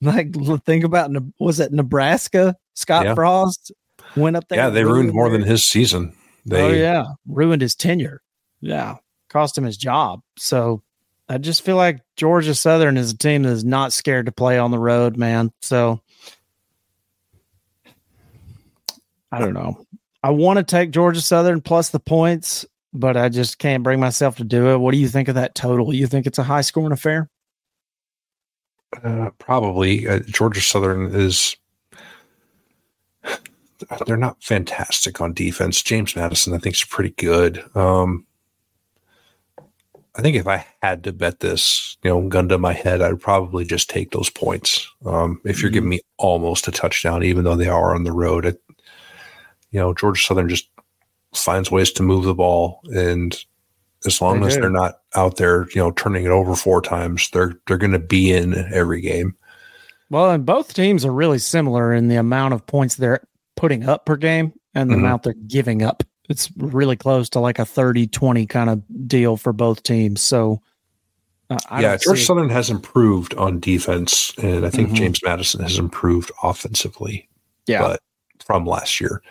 [0.00, 0.34] like
[0.64, 2.56] think about was it Nebraska?
[2.74, 3.14] Scott yeah.
[3.14, 3.70] Frost
[4.16, 4.58] went up there.
[4.58, 6.12] Yeah, they ruined more than his season.
[6.46, 8.22] They, oh yeah, ruined his tenure.
[8.60, 8.96] Yeah,
[9.28, 10.20] cost him his job.
[10.36, 10.82] So
[11.28, 14.58] I just feel like Georgia Southern is a team that is not scared to play
[14.58, 15.52] on the road, man.
[15.62, 16.00] So
[19.30, 19.86] I don't know.
[20.22, 24.36] I want to take Georgia Southern plus the points, but I just can't bring myself
[24.36, 24.78] to do it.
[24.78, 25.94] What do you think of that total?
[25.94, 27.30] You think it's a high scoring affair?
[29.02, 30.06] Uh, probably.
[30.08, 31.56] Uh, Georgia Southern is.
[34.06, 35.82] They're not fantastic on defense.
[35.82, 37.64] James Madison, I think, is pretty good.
[37.74, 38.26] Um,
[40.16, 43.20] I think if I had to bet this, you know, gun to my head, I'd
[43.20, 44.86] probably just take those points.
[45.06, 45.74] Um, if you're mm-hmm.
[45.74, 48.58] giving me almost a touchdown, even though they are on the road,
[49.70, 50.68] you know, Georgia Southern just
[51.34, 53.44] finds ways to move the ball, and
[54.06, 54.62] as long they as do.
[54.62, 57.98] they're not out there, you know, turning it over four times, they're they're going to
[57.98, 59.36] be in every game.
[60.10, 64.06] Well, and both teams are really similar in the amount of points they're putting up
[64.06, 65.04] per game and the mm-hmm.
[65.04, 66.02] amount they're giving up.
[66.28, 70.20] It's really close to like a 30 20 kind of deal for both teams.
[70.20, 70.62] So,
[71.48, 74.96] uh, yeah, Georgia Southern has improved on defense, and I think mm-hmm.
[74.96, 77.28] James Madison has improved offensively.
[77.66, 77.82] Yeah.
[77.82, 78.00] But
[78.50, 79.22] from last year.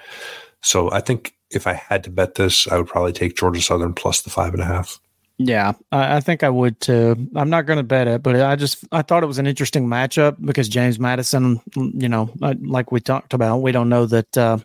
[0.61, 3.93] So I think if I had to bet this, I would probably take Georgia Southern
[3.93, 4.97] plus the five and a half.
[5.37, 7.15] Yeah, I, think I would too.
[7.35, 9.87] I'm not going to bet it, but I just I thought it was an interesting
[9.87, 14.59] matchup because James Madison, you know, like we talked about, we don't know that uh,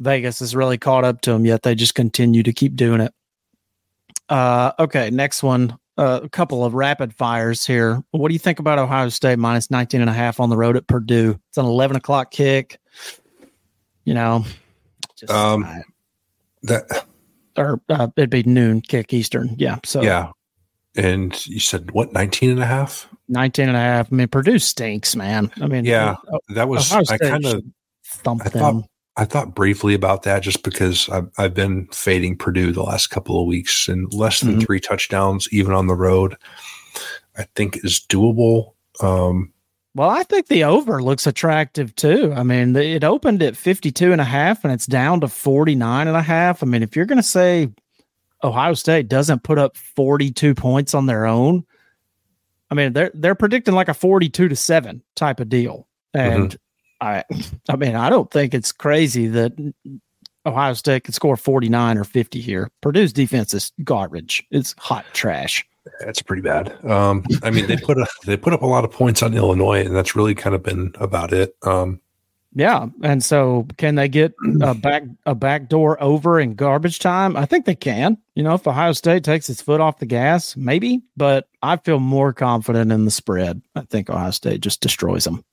[0.00, 1.62] Vegas has really caught up to him yet.
[1.62, 3.14] They just continue to keep doing it.
[4.28, 5.78] Uh, okay, next one.
[5.96, 8.02] Uh, a couple of rapid fires here.
[8.10, 10.76] What do you think about Ohio State minus 19 and a half on the road
[10.76, 11.38] at Purdue?
[11.48, 12.80] It's an 11 o'clock kick
[14.06, 14.46] you know,
[15.16, 15.80] just, um, uh,
[16.62, 17.06] that
[17.58, 19.54] or uh, it'd be noon kick Eastern.
[19.58, 19.78] Yeah.
[19.84, 20.30] So yeah.
[20.96, 23.06] And you said what, 19 and a half?
[23.28, 24.10] 19 and a half.
[24.10, 25.52] I mean, Purdue stinks, man.
[25.60, 27.62] I mean, yeah, uh, that was, I kind of
[28.06, 28.80] thump I them.
[28.80, 33.08] Thought, I thought briefly about that just because I've, I've been fading Purdue the last
[33.08, 34.60] couple of weeks and less than mm-hmm.
[34.60, 36.36] three touchdowns, even on the road,
[37.36, 38.72] I think is doable.
[39.02, 39.52] Um,
[39.96, 42.30] Well, I think the over looks attractive too.
[42.36, 46.14] I mean, it opened at 52 and a half and it's down to 49 and
[46.14, 46.62] a half.
[46.62, 47.70] I mean, if you're going to say
[48.44, 51.64] Ohio State doesn't put up 42 points on their own,
[52.70, 55.88] I mean, they're they're predicting like a 42 to 7 type of deal.
[56.12, 57.06] And mm-hmm.
[57.06, 57.24] I
[57.70, 59.54] I mean, I don't think it's crazy that
[60.44, 62.70] Ohio State could score 49 or 50 here.
[62.82, 64.44] Purdue's defense is garbage.
[64.50, 65.66] It's hot trash.
[66.00, 66.72] That's pretty bad.
[66.84, 69.84] Um, I mean, they put a, they put up a lot of points on Illinois,
[69.84, 71.56] and that's really kind of been about it.
[71.62, 72.00] Um,
[72.54, 74.32] yeah, and so can they get
[74.62, 77.36] a back a back door over in garbage time?
[77.36, 78.16] I think they can.
[78.34, 81.02] You know, if Ohio State takes its foot off the gas, maybe.
[81.16, 83.60] But I feel more confident in the spread.
[83.74, 85.44] I think Ohio State just destroys them.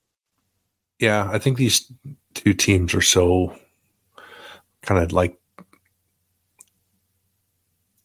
[0.99, 1.91] Yeah, I think these
[2.35, 3.53] two teams are so
[4.81, 5.37] kind of like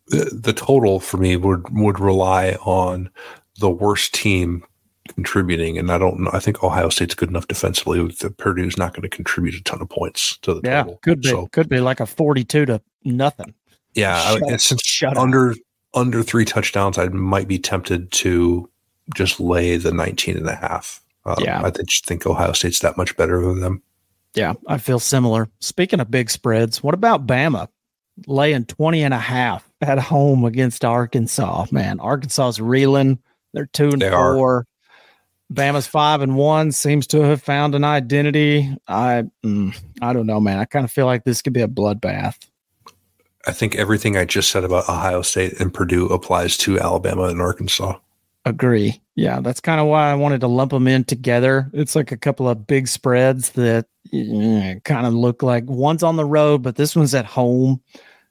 [0.08, 3.10] the, the total for me would would rely on
[3.58, 4.64] the worst team
[5.08, 6.30] contributing, and I don't know.
[6.32, 8.06] I think Ohio State's good enough defensively.
[8.20, 10.98] That Purdue's not going to contribute a ton of points to the yeah, total.
[11.02, 13.54] could be so, could be like a forty-two to nothing.
[13.94, 15.56] Yeah, shut, I, since shut under up.
[15.94, 18.68] under three touchdowns, I might be tempted to
[19.14, 21.02] just lay the 19 and a half.
[21.24, 23.82] Um, yeah, I just think Ohio State's that much better than them.
[24.34, 25.48] Yeah, I feel similar.
[25.60, 27.68] Speaking of big spreads, what about Bama
[28.26, 31.66] laying 20 and a half at home against Arkansas?
[31.70, 33.18] Man, Arkansas's reeling.
[33.52, 34.56] They're two and they four.
[34.58, 34.66] Are.
[35.52, 38.76] Bama's five and one seems to have found an identity.
[38.86, 40.58] I mm, I don't know, man.
[40.58, 42.36] I kind of feel like this could be a bloodbath.
[43.46, 47.40] I think everything I just said about Ohio State and Purdue applies to Alabama and
[47.40, 47.98] Arkansas.
[48.44, 49.00] Agree.
[49.14, 51.70] Yeah, that's kind of why I wanted to lump them in together.
[51.72, 56.16] It's like a couple of big spreads that eh, kind of look like one's on
[56.16, 57.80] the road, but this one's at home.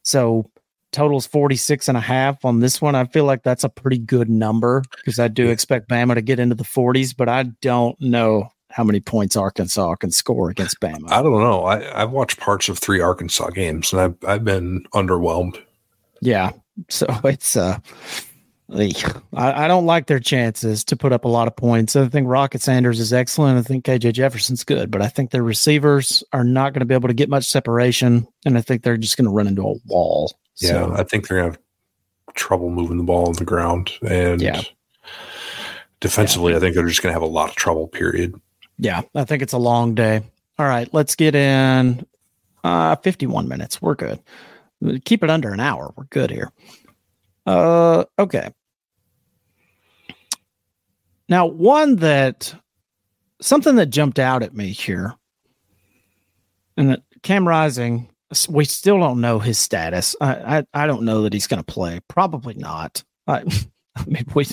[0.04, 0.50] So
[0.98, 2.96] totals 46 and a half on this one.
[2.96, 6.40] I feel like that's a pretty good number because I do expect Bama to get
[6.40, 11.12] into the 40s, but I don't know how many points Arkansas can score against Bama.
[11.12, 11.66] I don't know.
[11.66, 15.62] I, I've watched parts of three Arkansas games and I've, I've been underwhelmed.
[16.20, 16.50] Yeah.
[16.90, 17.78] So it's, uh,
[18.74, 18.92] I,
[19.36, 21.96] I don't like their chances to put up a lot of points.
[21.96, 23.60] I think Rocket Sanders is excellent.
[23.60, 26.96] I think KJ Jefferson's good, but I think their receivers are not going to be
[26.96, 28.28] able to get much separation.
[28.46, 30.34] And I think they're just going to run into a wall.
[30.58, 33.92] Yeah, so, I think they're going to have trouble moving the ball on the ground.
[34.08, 34.62] And yeah.
[36.00, 36.58] defensively, yeah.
[36.58, 38.40] I think they're just going to have a lot of trouble, period.
[38.78, 40.22] Yeah, I think it's a long day.
[40.60, 42.06] All right, let's get in
[42.64, 43.82] uh, 51 minutes.
[43.82, 44.20] We're good.
[45.06, 45.94] Keep it under an hour.
[45.96, 46.52] We're good here.
[47.46, 48.50] Uh, okay.
[51.30, 52.54] Now, one that
[53.42, 55.14] something that jumped out at me here,
[56.76, 58.10] and that Cam Rising,
[58.50, 60.16] we still don't know his status.
[60.22, 62.00] I I, I don't know that he's going to play.
[62.08, 63.04] Probably not.
[63.28, 63.44] I,
[63.96, 64.46] I mean, we,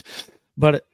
[0.57, 0.87] but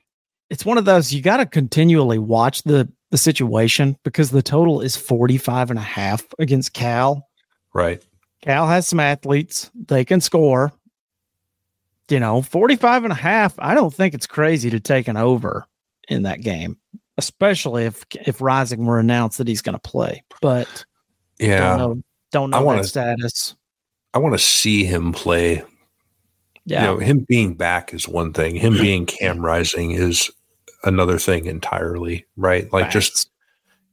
[0.49, 4.81] it's one of those you got to continually watch the the situation because the total
[4.81, 7.27] is 45 and a half against Cal.
[7.75, 8.03] Right.
[8.43, 9.71] Cal has some athletes.
[9.75, 10.73] They can score.
[12.09, 15.67] You know, 45 and a half, I don't think it's crazy to take an over
[16.09, 16.77] in that game,
[17.19, 20.25] especially if if Rising were announced that he's going to play.
[20.43, 20.85] But
[21.39, 21.95] yeah,
[22.33, 23.55] don't know, I wanna, status.
[24.15, 25.63] I want to see him play.
[26.65, 28.57] Yeah, you know, him being back is one thing.
[28.57, 30.31] Him being Cam Rising is
[30.85, 32.27] another thing entirely.
[32.37, 33.31] Right, like just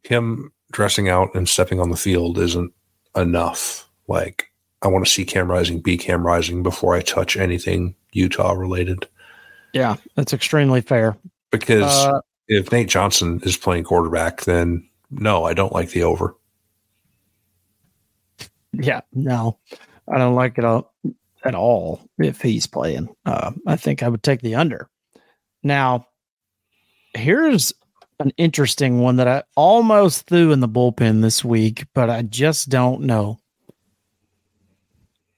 [0.04, 2.74] him dressing out and stepping on the field isn't
[3.16, 3.90] enough.
[4.08, 8.54] Like I want to see Cam Rising be Cam Rising before I touch anything Utah
[8.54, 9.08] related.
[9.74, 11.18] Yeah, that's extremely fair.
[11.52, 16.36] Because uh, if Nate Johnson is playing quarterback, then no, I don't like the over.
[18.80, 19.60] Yeah, no,
[20.12, 20.94] I don't like it all,
[21.44, 23.10] at all if he's playing.
[23.26, 24.90] Uh, I think I would take the under.
[25.64, 26.08] Now,
[27.14, 27.74] here's
[28.20, 32.70] an interesting one that I almost threw in the bullpen this week, but I just
[32.70, 33.40] don't know.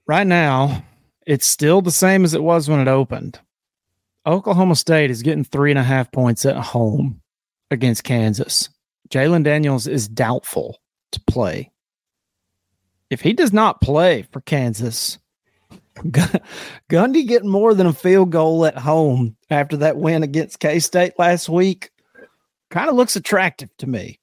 [0.07, 0.83] Right now,
[1.25, 3.39] it's still the same as it was when it opened.
[4.25, 7.21] Oklahoma State is getting three and a half points at home
[7.71, 8.69] against Kansas.
[9.09, 10.77] Jalon Daniels is doubtful
[11.11, 11.71] to play.
[13.09, 15.17] If he does not play for Kansas,
[16.89, 21.13] Gundy getting more than a field goal at home after that win against K State
[21.17, 21.91] last week
[22.69, 24.19] kind of looks attractive to me.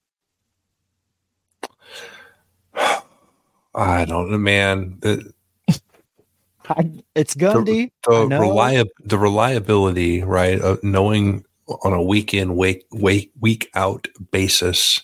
[3.74, 5.00] I don't know, man.
[6.68, 7.90] I, it's Gundy.
[8.04, 10.60] The, the, reliab- the reliability, right?
[10.60, 11.44] Of knowing
[11.82, 15.02] on a week in, week, week, week out basis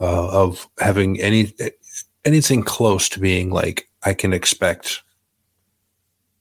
[0.00, 1.52] uh, of having any
[2.28, 5.02] anything close to being like I can expect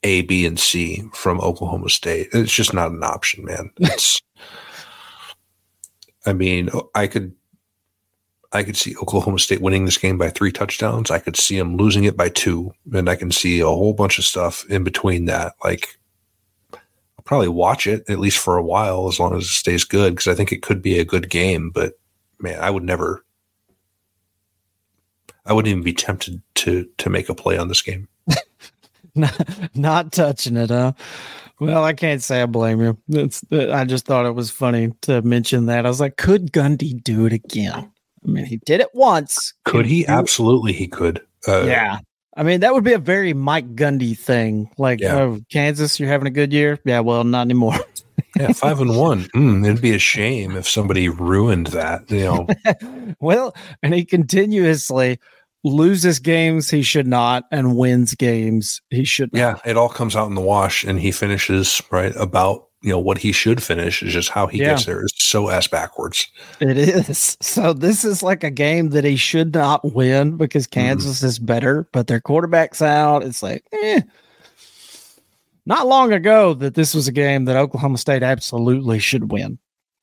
[0.04, 2.28] A, B, and C from Oklahoma State.
[2.34, 3.72] It's just not an option, man.
[3.80, 4.22] It's
[6.26, 7.34] I mean, I could
[8.54, 11.12] I could see Oklahoma State winning this game by three touchdowns.
[11.12, 14.20] I could see them losing it by two, and I can see a whole bunch
[14.20, 15.54] of stuff in between that.
[15.64, 15.98] Like,
[16.74, 20.16] I'll probably watch it at least for a while as long as it stays good
[20.16, 21.72] because I think it could be a good game.
[21.72, 21.94] But
[22.40, 23.26] man, I would never,
[25.48, 28.08] I wouldn't even be tempted to to make a play on this game.
[29.16, 30.94] not, not touching it, huh?
[31.60, 32.98] Well, I can't say I blame you.
[33.10, 35.86] It's I just thought it was funny to mention that.
[35.86, 37.92] I was like, could Gundy do it again?
[38.26, 39.54] I mean, he did it once.
[39.64, 40.06] Could he?
[40.06, 41.22] Absolutely, he could.
[41.48, 42.00] Uh, yeah.
[42.36, 44.70] I mean, that would be a very Mike Gundy thing.
[44.78, 45.16] Like, yeah.
[45.16, 46.78] oh, Kansas, you're having a good year.
[46.86, 47.74] Yeah, well, not anymore.
[48.40, 49.24] yeah, five and one.
[49.36, 52.10] Mm, it'd be a shame if somebody ruined that.
[52.12, 53.16] You know.
[53.20, 55.20] well, and he continuously
[55.70, 59.40] loses games he should not and wins games he should not.
[59.40, 63.00] Yeah, it all comes out in the wash, and he finishes right about you know
[63.00, 64.70] what he should finish is just how he yeah.
[64.70, 66.28] gets there is so ass backwards.
[66.60, 67.38] It is.
[67.42, 70.80] So this is like a game that he should not win because mm-hmm.
[70.80, 71.24] Kansas mm.
[71.26, 73.24] is better, but their quarterback's out.
[73.24, 74.02] It's like, eh.
[75.66, 79.60] Not long ago that this was a game that Oklahoma State absolutely should win.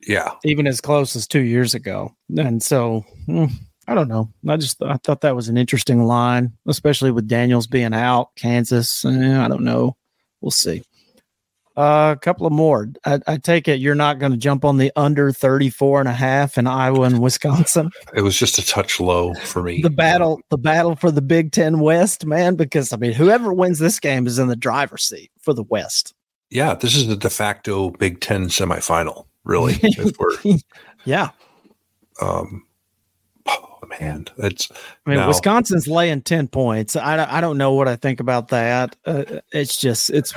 [0.07, 0.33] Yeah.
[0.45, 2.15] Even as close as two years ago.
[2.37, 3.47] And so hmm,
[3.87, 4.31] I don't know.
[4.49, 8.35] I just I thought that was an interesting line, especially with Daniels being out.
[8.37, 9.97] Kansas, eh, I don't know.
[10.41, 10.83] We'll see.
[11.77, 12.89] Uh, a couple of more.
[13.05, 16.13] I, I take it you're not going to jump on the under 34 and a
[16.13, 17.91] half in Iowa and Wisconsin.
[18.15, 19.83] It was just a touch low for me.
[19.83, 23.81] The battle, the battle for the Big Ten West, man, because I mean, whoever wins
[23.81, 26.15] this game is in the driver's seat for the West.
[26.49, 29.81] Yeah, this is the de facto Big Ten semifinal, really.
[31.05, 31.31] yeah.
[32.23, 32.64] Um,
[34.01, 34.71] man, it's.
[35.07, 36.97] I mean, Wisconsin's laying ten points.
[36.97, 38.97] I I don't know what I think about that.
[39.05, 40.35] Uh, it's just it's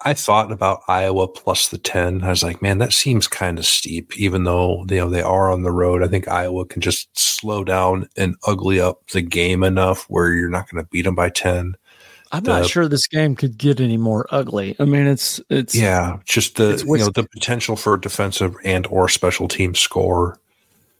[0.00, 2.22] I thought about Iowa plus the 10.
[2.22, 5.50] I was like, man, that seems kind of steep, even though you know they are
[5.50, 6.02] on the road.
[6.02, 10.48] I think Iowa can just slow down and ugly up the game enough where you're
[10.48, 11.76] not going to beat them by 10.
[12.32, 14.76] I'm the, not sure this game could get any more ugly.
[14.80, 19.08] I mean, it's it's yeah, just the you know the potential for defensive and or
[19.08, 20.38] special team score,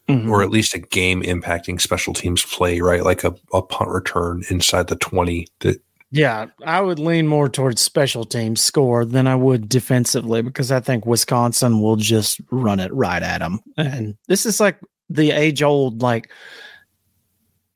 [0.07, 0.29] mm-hmm.
[0.29, 3.03] or at least a game impacting special teams play, right?
[3.03, 7.81] Like a, a punt return inside the 20 that yeah, I would lean more towards
[7.81, 12.93] special teams score than I would defensively because I think Wisconsin will just run it
[12.93, 13.59] right at them.
[13.75, 14.79] And this is like
[15.09, 16.29] the age old like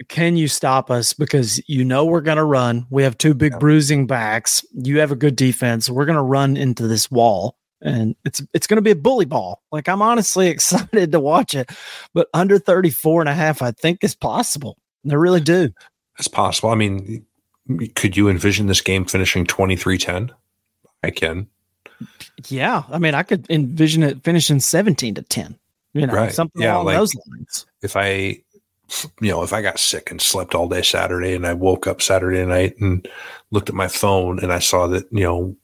[0.08, 2.86] can you stop us because you know we're going to run.
[2.90, 3.58] We have two big yeah.
[3.60, 4.66] bruising backs.
[4.74, 5.90] You have a good defense.
[5.90, 9.26] We're going to run into this wall and it's it's going to be a bully
[9.26, 9.62] ball.
[9.72, 11.70] Like I'm honestly excited to watch it,
[12.14, 14.78] but under 34 and a half I think is possible.
[15.10, 15.72] I really do.
[16.20, 16.70] It's possible.
[16.70, 17.26] I mean,
[17.96, 20.30] could you envision this game finishing 23-10?
[21.04, 21.48] I can.
[22.48, 25.58] Yeah, I mean, I could envision it finishing 17 to 10.
[25.94, 26.32] You know, right.
[26.32, 27.66] something yeah, along like those lines.
[27.82, 28.42] If I
[29.22, 32.02] you know, if I got sick and slept all day Saturday and I woke up
[32.02, 33.08] Saturday night and
[33.52, 35.56] looked at my phone and I saw that, you know,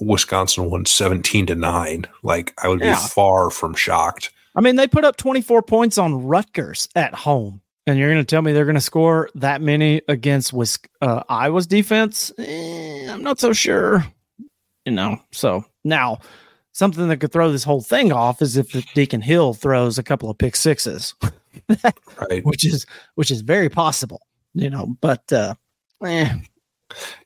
[0.00, 2.94] Wisconsin won 17 to 9, like I would yeah.
[2.94, 4.30] be far from shocked.
[4.54, 7.60] I mean, they put up 24 points on Rutgers at home.
[7.86, 10.54] And you're going to tell me they're going to score that many against
[11.00, 12.30] uh, Iowa's defense?
[12.38, 14.04] Eh, I'm not so sure.
[14.84, 16.20] You know, so now
[16.72, 20.30] something that could throw this whole thing off is if Deacon Hill throws a couple
[20.30, 21.14] of pick sixes,
[21.68, 22.44] right?
[22.44, 24.22] Which is which is very possible,
[24.54, 24.96] you know.
[25.00, 25.54] But uh,
[26.04, 26.34] eh.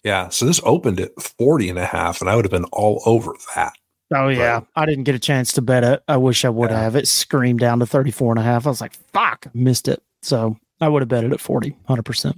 [0.03, 3.03] Yeah, so this opened at 40 and a half, and I would have been all
[3.07, 3.73] over that.
[4.15, 6.03] Oh yeah, but, I didn't get a chance to bet it.
[6.09, 6.81] I wish I would yeah.
[6.81, 6.97] have.
[6.97, 8.67] It screamed down to 34 and a half.
[8.67, 10.03] I was like, fuck, missed it.
[10.23, 12.37] So I would have bet it at 40, 100%.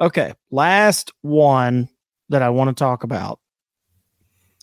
[0.00, 0.32] Okay.
[0.50, 1.88] Last one
[2.30, 3.40] that I want to talk about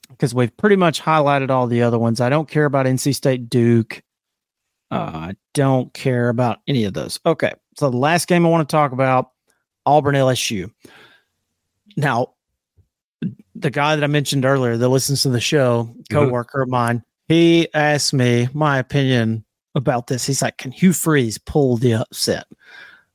[0.09, 2.21] because we've pretty much highlighted all the other ones.
[2.21, 4.01] I don't care about NC State Duke.
[4.89, 7.19] Uh, I don't care about any of those.
[7.25, 7.53] Okay.
[7.75, 9.31] So the last game I want to talk about
[9.85, 10.71] Auburn LSU.
[11.97, 12.35] Now,
[13.55, 16.15] the guy that I mentioned earlier that listens to the show, mm-hmm.
[16.15, 16.69] coworker mm-hmm.
[16.69, 19.43] of mine, he asked me my opinion
[19.75, 20.25] about this.
[20.25, 22.45] He's like, Can Hugh Freeze pull the upset?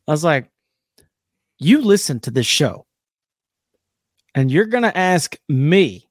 [0.07, 0.51] I was like,
[1.59, 2.85] You listen to this show
[4.35, 6.09] and you're going to ask me,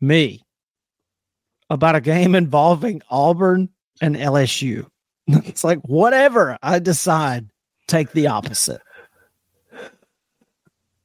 [0.00, 0.44] me,
[1.68, 3.68] about a game involving Auburn
[4.00, 4.86] and LSU.
[5.26, 7.50] it's like, whatever I decide,
[7.86, 8.80] take the opposite.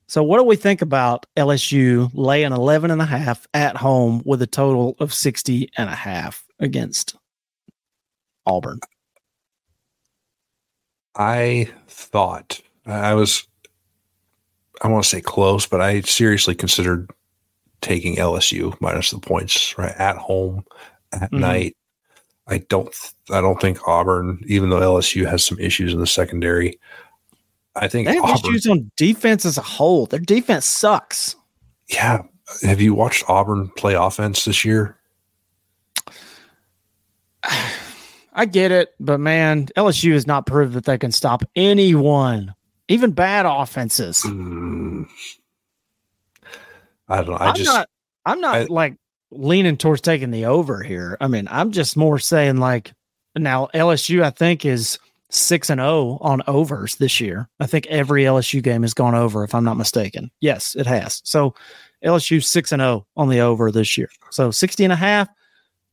[0.08, 4.42] So, what do we think about LSU laying 11 and a half at home with
[4.42, 7.16] a total of 60 and a half against
[8.46, 8.80] Auburn?
[11.16, 13.48] I thought I was,
[14.82, 17.10] I want to say close, but I seriously considered
[17.82, 20.66] taking LSU minus the points right at home
[21.12, 21.40] at mm-hmm.
[21.40, 21.78] night.
[22.48, 22.94] I don't
[23.32, 26.80] I don't think Auburn, even though LSU has some issues in the secondary,
[27.76, 30.06] I think they have Auburn, issues on defense as a whole.
[30.06, 31.36] Their defense sucks.
[31.88, 32.24] Yeah.
[32.62, 34.98] Have you watched Auburn play offense this year?
[38.38, 42.54] I get it, but man, LSU has not proved that they can stop anyone,
[42.90, 44.24] even bad offenses.
[44.24, 45.08] Mm.
[47.08, 47.38] I don't know.
[47.38, 47.90] I am just not
[48.26, 48.98] I'm not I, like
[49.32, 51.18] leaning towards taking the over here.
[51.22, 52.94] I mean, I'm just more saying like
[53.36, 55.00] now LSU I think is
[55.30, 57.50] 6 and 0 on overs this year.
[57.60, 60.32] I think every LSU game has gone over if I'm not mistaken.
[60.40, 61.22] Yes, it has.
[61.26, 61.56] So
[62.04, 64.10] LSU 6 and 0 on the over this year.
[64.30, 65.28] So 60 and a half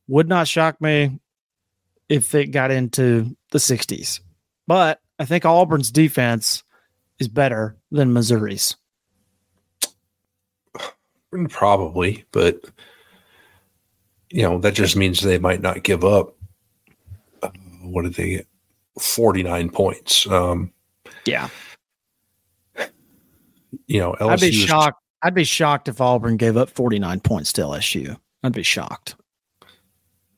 [0.09, 1.19] would not shock me
[2.09, 4.21] if it got into the 60s.
[4.67, 6.63] But I think Auburn's defense
[7.19, 8.77] is better than Missouri's.
[11.49, 12.63] Probably, but
[14.29, 16.37] you know that just means they might not give up.
[17.81, 18.47] What did they get?
[18.99, 20.27] Forty nine points.
[20.27, 20.73] Um,
[21.25, 21.49] yeah.
[23.87, 25.03] You know, LSU I'd be shocked.
[25.23, 28.19] I'd be shocked if Auburn gave up forty nine points to LSU.
[28.43, 29.17] I'd be shocked.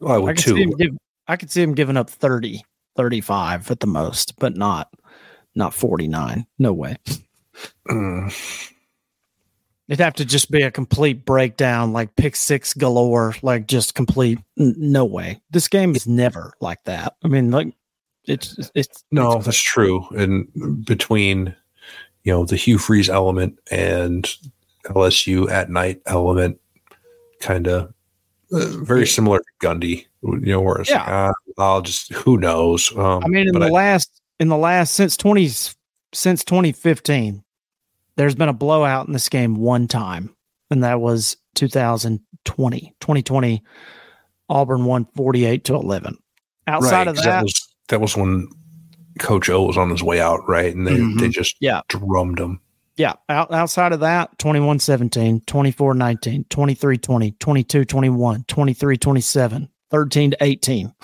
[0.01, 0.75] Well, I would I too.
[0.79, 0.97] Give,
[1.27, 2.63] I could see him giving up 30,
[2.97, 4.93] 35 at the most, but not
[5.55, 6.47] not 49.
[6.59, 6.97] No way.
[7.89, 8.61] Mm.
[9.89, 14.39] It'd have to just be a complete breakdown, like pick six galore, like just complete.
[14.59, 15.41] N- no way.
[15.51, 17.15] This game is never like that.
[17.23, 17.75] I mean, like
[18.27, 20.07] it's it's no, it's, that's true.
[20.17, 21.55] And between
[22.25, 24.33] you know the Hugh Freeze element and
[24.87, 26.61] LSU at night element,
[27.41, 27.93] kind of
[28.53, 30.07] uh, very similar to Gundy.
[30.23, 31.01] You know, where it's yeah.
[31.01, 32.97] like, ah, I'll just who knows.
[32.97, 35.51] Um, I mean, in the I, last in the last since twenty
[36.13, 37.45] since twenty fifteen,
[38.17, 40.35] there's been a blowout in this game one time,
[40.71, 42.95] and that was 2020.
[43.01, 43.63] 2020,
[44.49, 46.19] Auburn won 48 to 11.
[46.67, 48.49] Outside right, of that, that was, that was when
[49.19, 50.75] Coach O was on his way out, right?
[50.75, 51.19] And they, mm-hmm.
[51.19, 51.83] they just yeah.
[51.89, 52.61] drummed him.
[52.97, 53.15] Yeah.
[53.29, 60.31] Out, outside of that, 21 17, 24 19, 23 20, 22 21, 23 27, 13
[60.31, 60.95] to 18.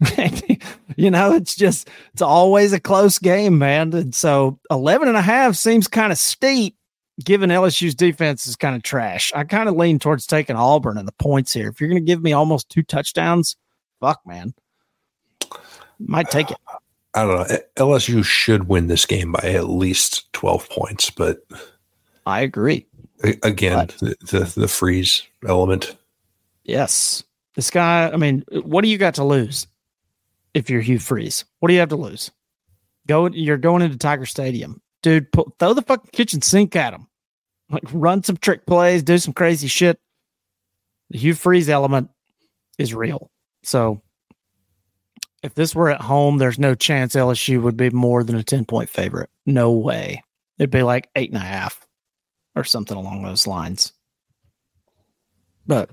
[0.96, 3.92] you know, it's just, it's always a close game, man.
[3.92, 6.76] And so 11 and a half seems kind of steep
[7.22, 9.32] given LSU's defense is kind of trash.
[9.34, 11.68] I kind of lean towards taking Auburn and the points here.
[11.68, 13.56] If you're going to give me almost two touchdowns,
[14.00, 14.54] fuck, man.
[16.06, 16.56] Might take it.
[17.14, 17.58] I don't know.
[17.76, 21.44] LSU should win this game by at least 12 points, but
[22.26, 22.86] I agree.
[23.42, 25.96] Again, the, the, the Freeze element.
[26.64, 27.22] Yes.
[27.54, 29.66] This guy, I mean, what do you got to lose?
[30.54, 31.44] if you're Hugh Freeze?
[31.60, 32.30] What do you have to lose?
[33.06, 35.26] Go, you're going into Tiger Stadium, dude.
[35.58, 37.08] Throw the fucking kitchen sink at him.
[37.70, 39.98] Like run some trick plays, do some crazy shit.
[41.10, 42.10] The Hugh Freeze element
[42.78, 43.30] is real.
[43.62, 44.02] So
[45.42, 48.64] if this were at home, there's no chance LSU would be more than a 10
[48.64, 49.30] point favorite.
[49.44, 50.22] No way.
[50.58, 51.86] It'd be like eight and a half
[52.54, 53.92] or something along those lines.
[55.66, 55.90] But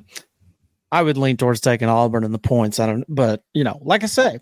[0.91, 2.80] I would lean towards taking Auburn and the points.
[2.80, 4.39] I don't, but you know, like I say,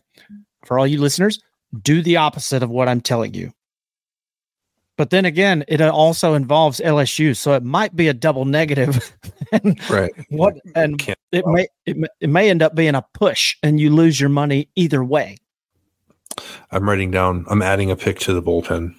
[0.66, 1.42] for all you listeners,
[1.82, 3.54] do the opposite of what I'm telling you.
[4.98, 9.16] But then again, it also involves LSU, so it might be a double negative.
[9.52, 10.12] and right.
[10.30, 13.90] What and it may, it may it may end up being a push, and you
[13.90, 15.38] lose your money either way.
[16.72, 17.46] I'm writing down.
[17.50, 18.96] I'm adding a pick to the bullpen.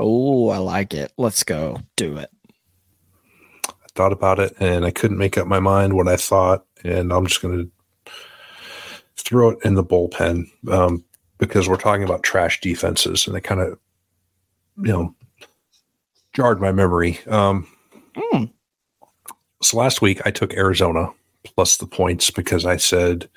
[0.00, 1.12] Oh, I like it.
[1.16, 1.78] Let's go.
[1.96, 2.30] Do it.
[3.68, 7.12] I thought about it, and I couldn't make up my mind what I thought and
[7.12, 7.70] I'm just going
[8.06, 8.12] to
[9.16, 11.04] throw it in the bullpen um,
[11.38, 13.78] because we're talking about trash defenses, and it kind of,
[14.82, 15.14] you know,
[16.34, 17.18] jarred my memory.
[17.26, 17.66] Um,
[18.14, 18.52] mm.
[19.64, 21.10] So last week I took Arizona
[21.42, 23.28] plus the points because I said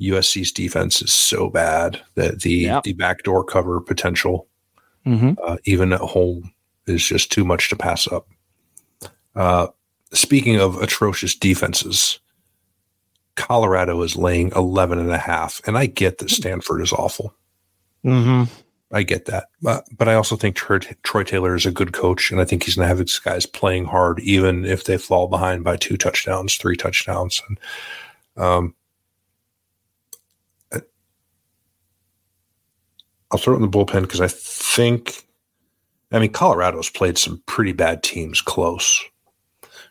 [0.00, 2.82] USC's defense is so bad that the yep.
[2.84, 4.46] the backdoor cover potential,
[5.06, 5.32] mm-hmm.
[5.42, 6.52] uh, even at home,
[6.86, 8.28] is just too much to pass up.
[9.34, 9.68] Uh,
[10.12, 12.20] speaking of atrocious defenses,
[13.36, 15.60] Colorado is laying 11 and a half.
[15.66, 17.34] And I get that Stanford is awful.
[18.04, 18.44] Mm-hmm.
[18.92, 19.48] I get that.
[19.60, 22.30] But, but I also think Troy, Troy Taylor is a good coach.
[22.30, 25.26] And I think he's going to have his guys playing hard, even if they fall
[25.26, 27.42] behind by two touchdowns, three touchdowns.
[27.48, 27.60] And,
[28.36, 28.74] um,
[33.34, 35.26] I'll throw it in the bullpen because I think,
[36.12, 39.02] I mean, Colorado's played some pretty bad teams close.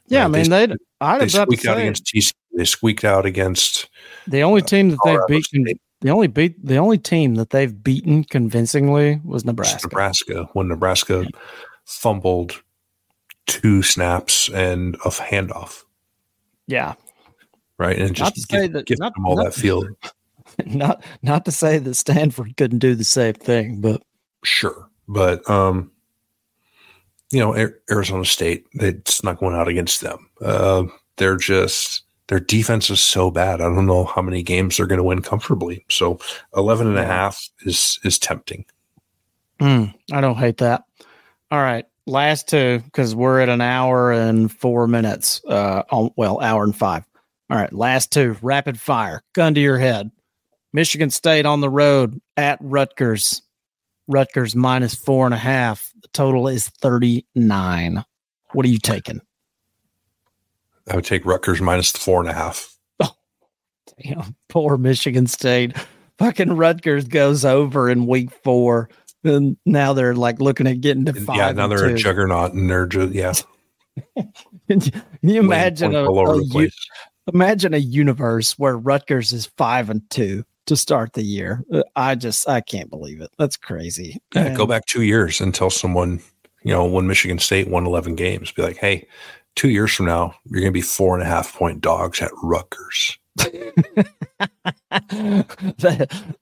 [0.07, 0.25] Yeah, right?
[0.25, 2.33] I mean, they I'd they squeaked out against TCU.
[2.55, 3.89] They squeaked out against
[4.27, 5.65] the only team that they've beaten.
[5.65, 5.81] State.
[6.03, 9.87] The only beat the only team that they've beaten convincingly was Nebraska.
[9.87, 11.25] Nebraska when Nebraska
[11.85, 12.61] fumbled
[13.47, 15.83] two snaps and a handoff.
[16.67, 16.95] Yeah.
[17.77, 17.97] Right.
[17.97, 19.87] And just give, that, give not, them all not, that field.
[20.65, 24.03] not not to say that Stanford couldn't do the same thing, but
[24.43, 24.89] sure.
[25.07, 25.89] But um,
[27.31, 27.55] you know,
[27.89, 30.29] Arizona State, it's not going out against them.
[30.41, 30.83] Uh,
[31.15, 33.61] they're just their defense is so bad.
[33.61, 35.85] I don't know how many games they're going to win comfortably.
[35.89, 36.19] So
[36.55, 38.65] 11 and a half is is tempting.
[39.59, 40.83] Mm, I don't hate that.
[41.51, 45.41] All right, last two because we're at an hour and four minutes.
[45.47, 47.05] Uh, on, well, hour and five.
[47.49, 50.11] All right, last two, rapid fire, gun to your head.
[50.71, 53.43] Michigan State on the road at Rutgers.
[54.07, 55.91] Rutgers minus four and a half.
[56.01, 58.03] The total is 39.
[58.53, 59.21] What are you taking?
[60.89, 62.75] I would take Rutgers minus the four and a half.
[62.99, 63.15] Oh,
[64.01, 64.35] damn.
[64.49, 65.75] Poor Michigan State.
[66.17, 68.89] Fucking Rutgers goes over in week four.
[69.23, 71.37] And now they're like looking at getting to five.
[71.37, 71.95] Yeah, now they're two.
[71.95, 73.33] a juggernaut and they're just, yeah.
[74.17, 74.31] Can
[75.21, 76.69] you imagine a, a
[77.27, 81.63] imagine a universe where Rutgers is five and two to start the year.
[81.71, 83.29] Uh, I just I can't believe it.
[83.37, 84.21] That's crazy.
[84.33, 86.21] Yeah, and, go back two years and tell someone,
[86.63, 89.07] you know, when Michigan State won eleven games, be like, hey,
[89.55, 93.17] two years from now, you're gonna be four and a half point dogs at Rutgers.
[93.37, 93.73] that,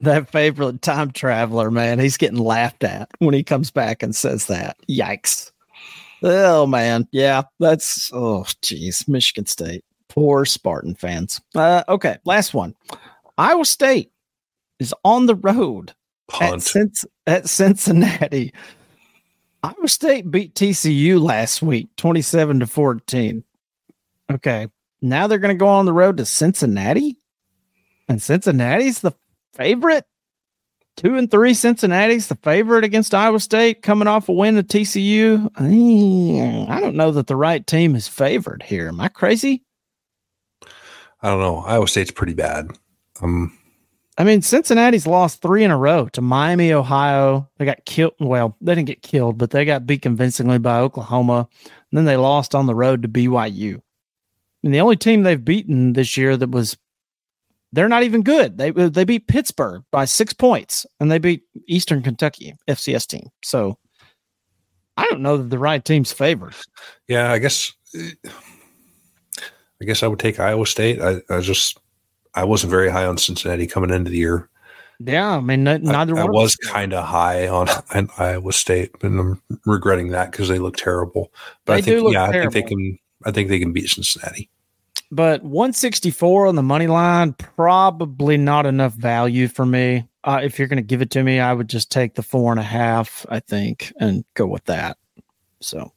[0.01, 4.47] that favorite time traveler, man, he's getting laughed at when he comes back and says
[4.47, 4.78] that.
[4.89, 5.51] Yikes.
[6.24, 9.84] Oh man, yeah, that's oh geez, Michigan State.
[10.09, 11.41] Poor Spartan fans.
[11.55, 12.76] Uh, okay, last one.
[13.38, 14.12] Iowa State
[14.80, 15.93] is on the road
[16.39, 16.74] at,
[17.26, 18.53] at Cincinnati.
[19.64, 23.43] Iowa State beat TCU last week, 27 to 14.
[24.32, 24.68] Okay.
[25.01, 27.18] Now they're going to go on the road to Cincinnati.
[28.07, 29.14] And Cincinnati's the
[29.53, 30.05] favorite.
[30.97, 35.49] Two and three Cincinnati's the favorite against Iowa State coming off a win at TCU.
[36.70, 38.89] I don't know that the right team is favored here.
[38.89, 39.64] Am I crazy?
[41.22, 41.59] I don't know.
[41.59, 42.68] Iowa State's pretty bad.
[43.22, 43.57] Um,
[44.18, 47.49] I mean, Cincinnati's lost three in a row to Miami, Ohio.
[47.57, 48.14] They got killed.
[48.20, 51.47] Well, they didn't get killed, but they got beat convincingly by Oklahoma.
[51.64, 53.82] And then they lost on the road to BYU.
[54.64, 56.78] And the only team they've beaten this year that was
[57.72, 58.57] they're not even good.
[58.57, 63.30] They uh, they beat Pittsburgh by six points, and they beat Eastern Kentucky FCS team.
[63.43, 63.78] So
[64.97, 66.53] I don't know that the right team's favored.
[67.07, 67.72] Yeah, I guess.
[69.82, 71.01] I guess I would take Iowa State.
[71.01, 71.80] I, I just
[72.34, 74.49] I wasn't very high on Cincinnati coming into the year.
[74.99, 77.67] Yeah, I mean, neither I, I was kind of high on,
[78.17, 81.32] Iowa State, and I'm regretting that because they look terrible.
[81.65, 82.49] But they I think, yeah, terrible.
[82.49, 82.99] I think they can.
[83.25, 84.49] I think they can beat Cincinnati.
[85.11, 90.07] But 164 on the money line, probably not enough value for me.
[90.23, 92.51] Uh, if you're going to give it to me, I would just take the four
[92.51, 94.97] and a half, I think, and go with that.
[95.59, 95.91] So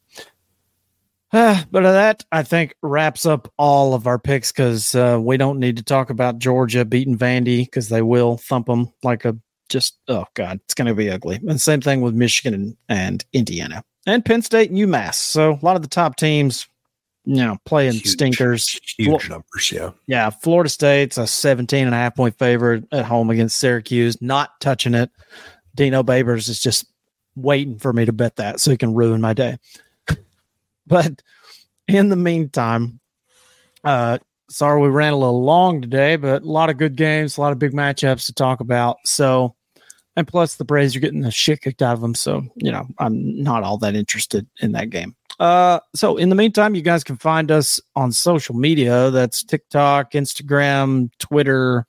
[1.73, 5.77] but that I think wraps up all of our picks because uh, we don't need
[5.79, 9.37] to talk about Georgia beating Vandy because they will thump them like a
[9.69, 11.41] just oh god, it's going to be ugly.
[11.49, 15.17] And same thing with Michigan and, and, Indiana and Penn State and UMass.
[15.17, 16.69] So a lot of the top teams,
[17.25, 18.79] you know, playing huge, stinkers.
[18.97, 19.91] Huge Flo- numbers, yeah.
[20.07, 24.61] Yeah, Florida State's a 17 and a half point favorite at home against Syracuse, not
[24.61, 25.11] touching it.
[25.75, 26.87] Dino Babers is just
[27.35, 29.59] waiting for me to bet that so he can ruin my day.
[30.89, 31.23] But
[31.89, 33.01] in the meantime,
[33.85, 34.19] uh,
[34.51, 37.53] sorry we ran a little long today, but a lot of good games, a lot
[37.53, 38.99] of big matchups to talk about.
[39.05, 39.55] So,
[40.17, 42.15] and plus the Braves are getting the shit kicked out of them.
[42.15, 45.17] So, you know, I'm not all that interested in that game.
[45.41, 49.11] Uh, so in the meantime, you guys can find us on social media.
[49.11, 51.87] That's TikTok, Instagram, Twitter,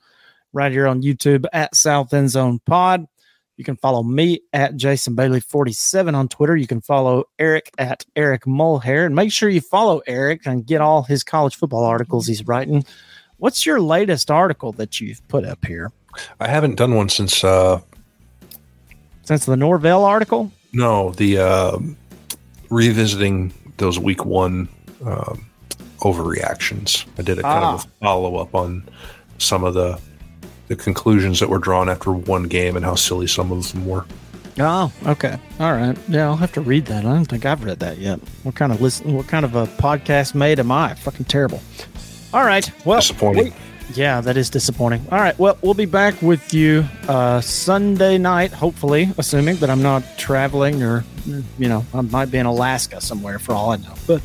[0.54, 3.06] right here on YouTube at South End Zone Pod.
[3.58, 6.58] You can follow me at Jason Bailey 47 on Twitter.
[6.58, 9.06] You can follow Eric at Eric Mulhair.
[9.06, 12.84] And make sure you follow Eric and get all his college football articles he's writing.
[13.38, 15.92] What's your latest article that you've put up here?
[16.40, 17.82] I haven't done one since uh
[19.24, 20.52] since the Norvell article?
[20.74, 21.80] No, the uh
[22.70, 24.68] revisiting those week one
[25.06, 25.46] um
[26.00, 27.06] overreactions.
[27.18, 27.74] I did a kind ah.
[27.76, 28.84] of a follow up on
[29.38, 30.00] some of the
[30.68, 34.06] the conclusions that were drawn after one game and how silly some of them were.
[34.58, 35.38] Oh, okay.
[35.60, 35.98] All right.
[36.08, 37.06] Yeah, I'll have to read that.
[37.06, 38.20] I don't think I've read that yet.
[38.44, 39.14] What kind of listen?
[39.14, 40.94] What kind of a podcast made am I?
[40.94, 41.62] Fucking terrible.
[42.34, 42.70] All right.
[42.86, 43.54] Well, disappointing.
[43.96, 45.06] yeah, that is disappointing.
[45.12, 45.38] All right.
[45.38, 50.82] Well, we'll be back with you uh, Sunday night, hopefully, assuming that I'm not traveling
[50.82, 53.94] or, you know, I might be in Alaska somewhere for all I know.
[54.08, 54.22] But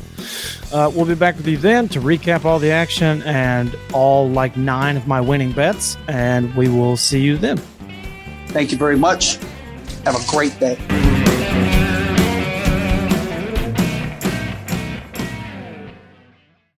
[0.71, 4.57] uh, we'll be back with you then to recap all the action and all like
[4.57, 5.97] nine of my winning bets.
[6.07, 7.57] And we will see you then.
[8.47, 9.37] Thank you very much.
[10.05, 11.80] Have a great day.